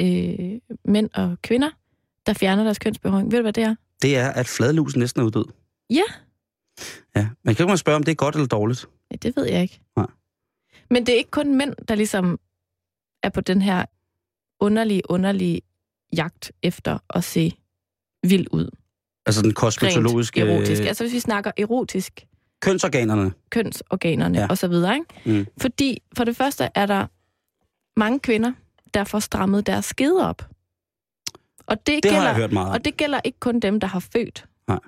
[0.00, 1.70] øh, mænd og kvinder,
[2.26, 3.30] der fjerner deres kønsbehøring.
[3.32, 3.74] Ved du, hvad det er?
[4.02, 5.44] Det er, at fladlusen næsten er uddød.
[5.90, 6.02] Ja.
[7.16, 8.86] Ja, man kan jo spørge, om det er godt eller dårligt.
[9.10, 9.80] Ja, det ved jeg ikke.
[9.96, 10.06] Nej.
[10.90, 12.38] Men det er ikke kun mænd, der ligesom
[13.22, 13.84] er på den her
[14.60, 15.60] underlige, underlige
[16.16, 17.52] jagt efter at se
[18.22, 18.70] vild ud.
[19.26, 20.40] Altså den Rent kosmetologiske...
[20.40, 20.82] erotisk.
[20.82, 22.26] Altså hvis vi snakker erotisk,
[22.62, 23.32] Kønsorganerne.
[23.50, 24.44] kønsorganerne ja.
[24.44, 24.48] Ja.
[24.50, 24.94] og så videre.
[24.94, 25.38] Ikke?
[25.38, 25.46] Mm.
[25.60, 27.06] Fordi for det første er der
[28.00, 28.52] mange kvinder,
[28.94, 30.48] der får strammet deres skede op.
[31.66, 32.72] Og det, Det gælder, har jeg hørt meget.
[32.72, 34.46] Og det gælder ikke kun dem, der har født.
[34.68, 34.78] Nej.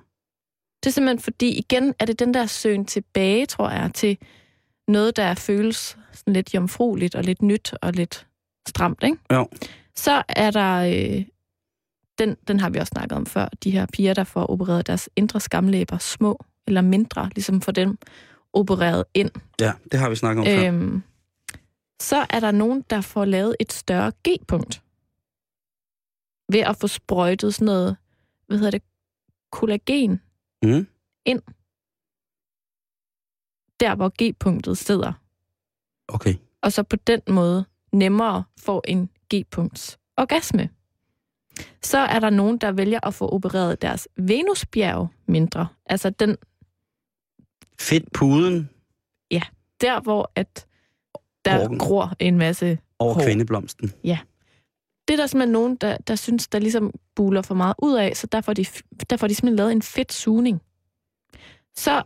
[0.83, 4.19] Det er simpelthen fordi, igen er det den der søgen tilbage, tror jeg, til
[4.89, 8.27] noget, der føles sådan lidt jomfrueligt og lidt nyt og lidt
[8.75, 9.17] stramt, ikke?
[9.33, 9.49] Jo.
[9.97, 10.75] Så er der,
[11.17, 11.25] øh,
[12.19, 15.09] den, den har vi også snakket om før, de her piger, der får opereret deres
[15.17, 17.99] indre skamlæber små eller mindre, ligesom for dem
[18.53, 19.31] opereret ind.
[19.61, 20.69] Ja, det har vi snakket om før.
[20.69, 21.03] Øhm,
[22.03, 24.83] så er der nogen, der får lavet et større G-punkt.
[26.53, 27.97] Ved at få sprøjtet sådan noget,
[28.47, 28.83] hvad hedder det,
[29.53, 30.21] kollagen,
[30.65, 30.87] Mm.
[33.81, 35.13] der hvor G-punktet sidder.
[36.09, 36.35] Okay.
[36.63, 40.69] Og så på den måde nemmere får en G-punkts orgasme.
[41.83, 45.67] Så er der nogen, der vælger at få opereret deres venusbjerg mindre.
[45.87, 46.37] Altså den
[47.81, 48.69] Fedt puden
[49.83, 50.67] der, hvor at
[51.45, 51.79] der Orken.
[51.79, 53.23] gror en masse over Hår.
[53.23, 53.93] kvindeblomsten.
[55.09, 58.17] det er der simpelthen nogen, der, der synes, der ligesom buler for meget ud af,
[58.17, 58.65] så der får de,
[59.11, 60.61] der får de simpelthen lavet en fedt sugning.
[61.77, 62.03] Så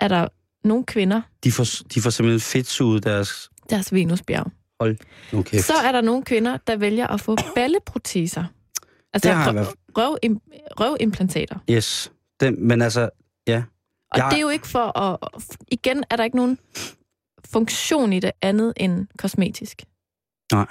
[0.00, 0.28] er der
[0.64, 3.50] nogle kvinder, De får, de får simpelthen fedtsuget deres...
[3.70, 4.50] deres venusbjerg.
[4.80, 5.58] Okay.
[5.58, 8.44] Så er der nogle kvinder, der vælger at få balleproteser.
[9.14, 9.66] Altså Det har røv,
[9.96, 10.40] røvim,
[10.80, 11.58] røvimplantater.
[11.70, 12.12] Yes.
[12.40, 13.10] Den, men altså,
[13.46, 13.62] ja.
[14.12, 15.18] Og Jeg- det er jo ikke for at...
[15.68, 16.58] Igen er der ikke nogen
[17.52, 19.82] funktion i det andet end kosmetisk.
[20.52, 20.66] Nej.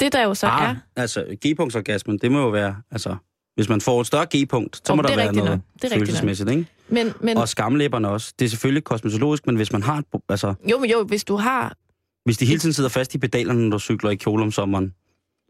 [0.00, 0.76] Det der jo så ah, er...
[0.96, 3.16] altså, G-punktsorgasmen, det må jo være, altså...
[3.54, 5.60] Hvis man får et større G-punkt, så Om, må det der er være noget nok.
[5.74, 5.98] Det er rigtigt nok.
[5.98, 6.66] følelsesmæssigt, ikke?
[6.88, 8.34] Men, men Og skamlæberne også.
[8.38, 10.02] Det er selvfølgelig kosmetologisk, men hvis man har...
[10.28, 11.76] Altså, jo, men jo, hvis du har,
[12.24, 14.94] hvis de hele tiden sidder fast i pedalerne, når du cykler i kjole om sommeren,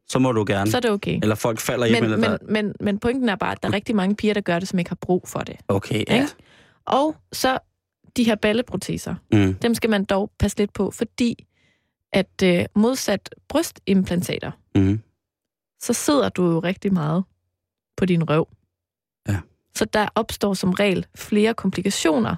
[0.09, 0.71] så må du gerne.
[0.71, 1.19] så er det okay.
[1.23, 2.39] Eller folk falder hjem, Men, eller der...
[2.49, 4.69] men, men, men pointen er bare, at der er rigtig mange piger, der gør det,
[4.69, 5.57] som ikke har brug for det.
[5.69, 6.15] Okay, ja.
[6.15, 6.29] Ikke?
[6.85, 7.59] Og så
[8.17, 9.55] de her balleproteser, Mm.
[9.55, 11.47] dem skal man dog passe lidt på, fordi
[12.13, 15.01] at øh, modsat brystimplantater, Mm.
[15.83, 17.25] så sidder du jo rigtig meget
[17.97, 18.49] på din røv.
[19.29, 19.39] Ja.
[19.77, 22.37] Så der opstår som regel flere komplikationer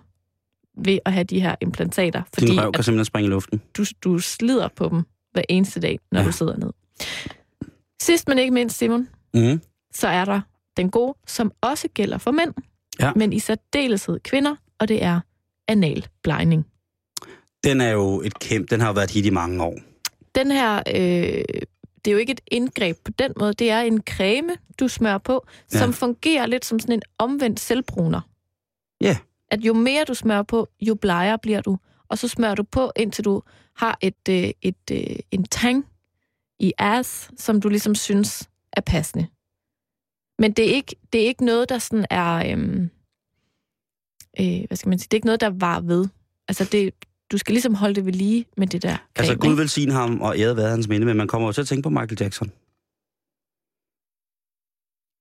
[0.76, 3.60] ved at have de her implantater, fordi Din røv kan simpelthen springe i luften.
[3.76, 5.02] du, du slider på dem
[5.32, 6.26] hver eneste dag, når Ja.
[6.26, 6.70] du sidder ned.
[8.02, 9.60] Sidst men ikke mindst, Simon, Mm.
[9.94, 10.40] så er der
[10.76, 12.54] den gode, som også gælder for mænd,
[13.00, 13.12] Ja.
[13.16, 15.20] men i særdeleshed kvinder, og det er
[15.68, 16.66] analblegning.
[17.64, 18.66] Den er jo et kæmpe...
[18.70, 19.78] Den har jo været et hit i mange år.
[20.34, 21.44] Den her, øh,
[22.04, 25.18] det er jo ikke et indgreb på den måde, det er en creme, du smører
[25.18, 25.78] på, Ja.
[25.78, 28.20] som fungerer lidt som sådan en omvendt selvbruner.
[29.00, 29.16] Ja.
[29.50, 31.78] At jo mere du smører på, jo blegere bliver du.
[32.08, 33.42] Og så smører du på, indtil du
[33.76, 35.86] har et, øh, et, øh, en tang
[36.58, 39.26] i ass, som du ligesom synes er passende.
[40.38, 42.52] Men det er ikke, det er ikke noget, der sådan er...
[42.52, 42.90] Øhm,
[44.40, 45.08] øh, hvad skal man sige?
[45.08, 46.08] Det er ikke noget, der var ved.
[46.48, 46.94] Altså, det,
[47.32, 50.20] du skal ligesom holde det ved lige med det der creme, Altså, Gud velsigne ham,
[50.20, 52.52] og æret være hans minde, men man kommer jo til at tænke på Michael Jackson.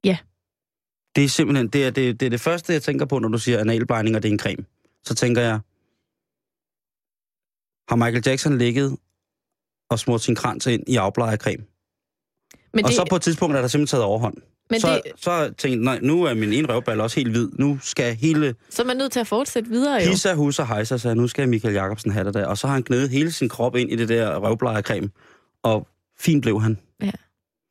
[0.04, 0.18] Ja.
[1.16, 3.38] Det er simpelthen, det er det, det, er det første, jeg tænker på, når du
[3.38, 4.66] siger analblegning, og det er en creme.
[5.04, 5.60] Så tænker jeg,
[7.90, 8.98] har Michael Jackson ligget
[9.90, 11.64] og smurt sin krans ind i afblejercreme?
[12.74, 14.38] Men Og det, så på et tidspunkt er der simpelthen taget overhånd.
[14.70, 17.50] men så, det, så tænkte jeg, nej, nu er min ene røvball også helt hvid.
[17.54, 20.10] Nu skal hele så er man nødt til at fortsætte videre jo.
[20.10, 22.48] Hissa, hussa, hejsa, så nu skal Michael Jacobsen have det der.
[22.48, 25.10] Og så har han gnedet hele sin krop ind i det der røvblejercreme.
[25.64, 25.88] Og
[26.20, 26.78] fint blev han.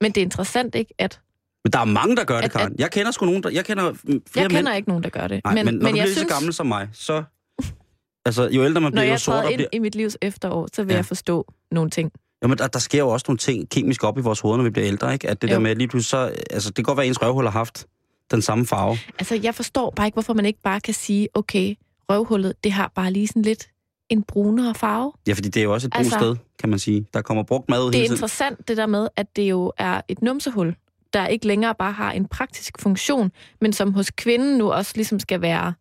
[0.00, 1.20] Men det er interessant ikke, at
[1.64, 2.74] Men der er mange, der gør det, At- Karen.
[2.78, 3.50] Jeg kender sgu nogen, der...
[3.50, 4.76] Jeg kender flere jeg kender mænd.
[4.76, 5.40] ikke nogen, der gør det.
[5.44, 7.22] Nej, men, men når men du jeg bliver synes, så gammel som mig, så...
[8.26, 9.68] Altså, jo ældre man når bliver, jo jeg træder sortere ind bliver...
[9.72, 10.96] i mit livs efterår, så vil Ja.
[10.96, 12.12] jeg forstå nogle ting.
[12.42, 14.70] Jamen, der, der sker jo også nogle ting kemisk op i vores hoveder, når vi
[14.70, 15.30] bliver ældre, ikke?
[15.30, 15.52] At det Jo.
[15.54, 16.42] der med, at lige pludselig så...
[16.50, 17.86] Altså, det kan godt være, at ens røvhul har haft
[18.30, 18.98] den samme farve.
[19.18, 21.74] Altså, jeg forstår bare ikke, hvorfor man ikke bare kan sige, okay,
[22.10, 23.68] røvhullet, det har bare lige sådan lidt
[24.10, 25.12] en brunere farve.
[25.28, 27.06] Ja, fordi det er jo også et brugt Altså- sted, kan man sige.
[27.14, 28.14] Der kommer brugt mad ud Det er hele tiden.
[28.16, 30.74] interessant, det der med, at det jo er et numsehul,
[31.12, 35.20] der ikke længere bare har en praktisk funktion, men som hos kvinden nu også ligesom
[35.20, 35.74] skal være,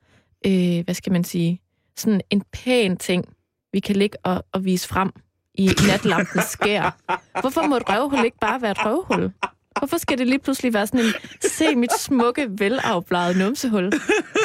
[0.45, 1.61] øh, hvad skal man sige,
[1.97, 3.25] sådan en pæn ting,
[3.73, 5.09] vi kan ligge og, og vise frem
[5.55, 6.97] i natlampens skær.
[7.41, 9.31] Hvorfor må et røvhul ikke bare være et røvhul?
[9.79, 13.91] Hvorfor skal det lige pludselig være sådan en, se mit smukke, velafbladet numsehul?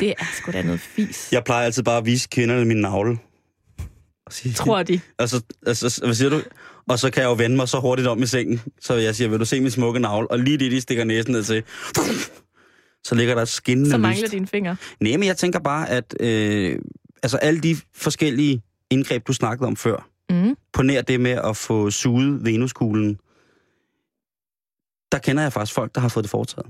[0.00, 3.18] Det er sgu da noget fis, Jeg plejer altid bare at vise kvinderne min navle.
[4.26, 5.00] Og sige, tror de.
[5.18, 6.40] Altså, altså, hvad siger du?
[6.88, 9.28] Og så kan jeg jo vende mig så hurtigt om i sengen, så jeg siger,
[9.28, 10.30] vil du se min smukke navle?
[10.30, 11.62] Og lige det, de stikker næsen ned til,
[13.04, 14.02] så ligger der skinnende Så lyst.
[14.02, 14.76] mangler dine fingre.
[15.00, 16.78] Nej, men jeg tænker bare, at øh,
[17.22, 20.56] altså alle de forskellige indgreb, du snakkede om før, Mm.
[20.72, 23.14] på nær det med at få suget venuskuglen,
[25.12, 26.66] der kender jeg faktisk folk, der har fået det foretaget.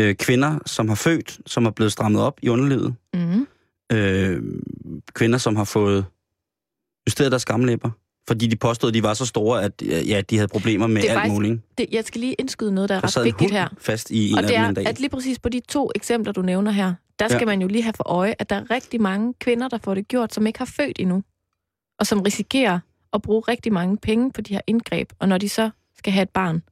[0.00, 2.94] Øh, kvinder, som har født, som er blevet strammet op i underlivet.
[3.14, 3.46] Mm.
[3.92, 4.42] Øh,
[5.14, 6.04] kvinder, som har fået
[7.08, 7.90] justeret deres skamlæber,
[8.28, 11.08] fordi de påstod, at de var så store, at ja, de havde problemer med Det
[11.08, 11.60] alt faktisk muligt.
[11.78, 13.68] Det, jeg skal lige indskyde noget, der er Der ret vigtigt her.
[13.78, 14.86] fast i en Og det er, dag.
[14.86, 17.44] at lige præcis på de to eksempler, du nævner her, der skal Ja.
[17.46, 20.08] man jo lige have for øje, at der er rigtig mange kvinder, der får det
[20.08, 21.22] gjort, som ikke har født endnu,
[21.98, 22.78] og som risikerer
[23.12, 25.12] at bruge rigtig mange penge på de her indgreb.
[25.18, 26.62] Og når de så skal have et barn,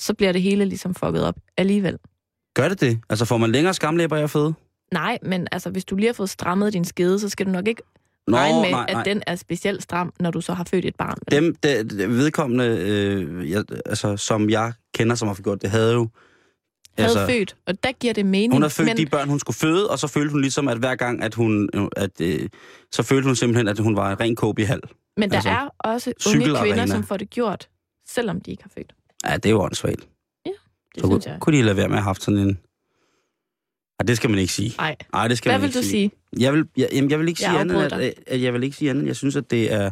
[0.00, 1.98] så bliver det hele ligesom fucket op alligevel.
[2.54, 3.00] Gør det det?
[3.10, 4.54] Altså får man længere skamlæber af at føde?
[4.92, 7.68] Nej, men altså, hvis du lige har fået strammet din skede, så skal du nok
[7.68, 7.82] ikke
[8.30, 9.00] Nå, regne med, nej, nej.
[9.00, 11.16] at den er specielt stram, når du så har født et barn.
[11.30, 15.92] Dem, de, de vedkommende, øh, jeg, altså, som jeg kender, som har gjort det, havde
[15.92, 16.08] jo...
[16.98, 18.44] havde født, og der giver det mening.
[18.44, 20.68] Altså- Hun havde født men, de børn, hun skulle føde, og så følte hun ligesom,
[20.68, 21.68] at hver gang, at hun...
[21.96, 22.48] At, øh,
[22.92, 24.82] så følte hun simpelthen, at hun var en ren kåb i halv.
[25.16, 27.68] men der altså, er også unge kvinder, som får det gjort,
[28.08, 28.92] selvom de ikke har født.
[29.24, 30.00] Ja, det er jo åndssvagt.
[30.94, 31.40] Det Så synes kunne, jeg.
[31.40, 32.58] kunne de lade være med at have haft sådan en...
[34.00, 34.74] Ej, det skal man ikke sige.
[34.78, 34.96] Nej.
[35.14, 36.10] Ej, det skal Hvad man vil ikke du sige?
[36.38, 38.76] Jeg vil, jeg, jamen, jeg vil ikke Jeg sige andet, at, at, jeg vil ikke
[38.76, 39.06] sige andet.
[39.06, 39.90] Jeg synes, at det er...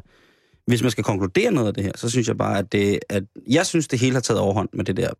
[0.67, 2.99] Hvis man skal konkludere noget af det her, så synes jeg bare, at det...
[3.09, 5.11] At, jeg synes, det hele har taget overhånd med det der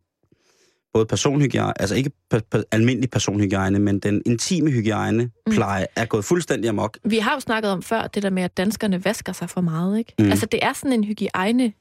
[0.93, 5.53] både personhygiejne, altså ikke per, per, almindelig personhygiejne, men den intime hygiejne, Mm.
[5.53, 6.99] pleje, er gået fuldstændig amok.
[7.05, 9.99] Vi har jo snakket om før, det der med, at danskerne vasker sig for meget,
[9.99, 10.15] ikke?
[10.19, 10.25] Mm.
[10.25, 10.31] Mm.
[10.31, 11.73] Altså, det er sådan en hygiejne.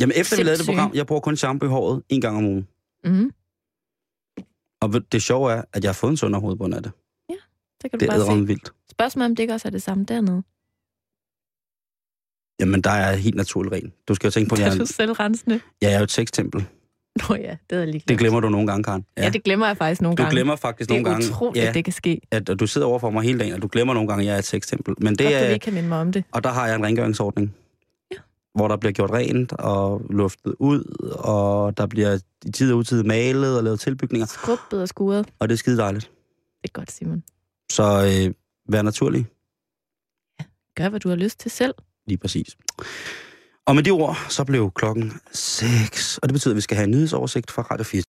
[0.00, 2.44] Jamen, efter vi lavede det program, jeg bruger kun shampoo i håret en gang om
[2.44, 2.68] ugen.
[3.04, 3.30] Mm.
[4.80, 6.92] Og det sjove er, at jeg har fået en sundere hovedbund af det.
[7.90, 8.24] Det kan du Det er bare se.
[8.24, 8.72] æderrømme vildt.
[8.90, 10.42] Spørgsmålet om det ikke også er det samme dernede.
[12.60, 13.92] Jamen, der er helt naturligt ren.
[14.08, 15.60] Du skal jo tænke på, at Det jeg, er er- du selvrensende.
[15.82, 16.66] jeg er jo et sextempel.
[17.28, 18.04] Nå ja, det jeg lige.
[18.08, 19.04] Det glemmer du nogle gange, Karen.
[19.16, 20.34] Ja, det glemmer jeg faktisk nogle du gange.
[20.34, 22.20] glemmer faktisk det nogle er gange, utroligt, ja, at det kan ske.
[22.30, 24.26] at, at du sidder over for mig hele dagen, og du glemmer nogle gange, at
[24.26, 24.94] jeg er et sextempel.
[24.98, 26.24] Men det Godt, du er, lige kan minde mig om det.
[26.32, 27.54] og der har jeg en rengøringsordning.
[28.12, 28.16] Ja.
[28.54, 30.84] Hvor der bliver gjort rent og luftet ud,
[31.18, 35.26] og der bliver i tid og utid malet og lavet tilbygninger, Skrubbet og skuret.
[35.38, 36.10] og det er skide dejligt.
[36.62, 37.22] Det er godt, Simon.
[37.72, 38.34] Så øh,
[38.72, 39.26] vær naturlig,
[40.76, 41.74] Gør, hvad du har lyst til selv.
[42.06, 42.56] lige præcis.
[43.66, 46.84] Og med de ord, så blev klokken 6, og det betyder, at vi skal have
[46.84, 48.02] en nyhedsoversigt fra Radio 4.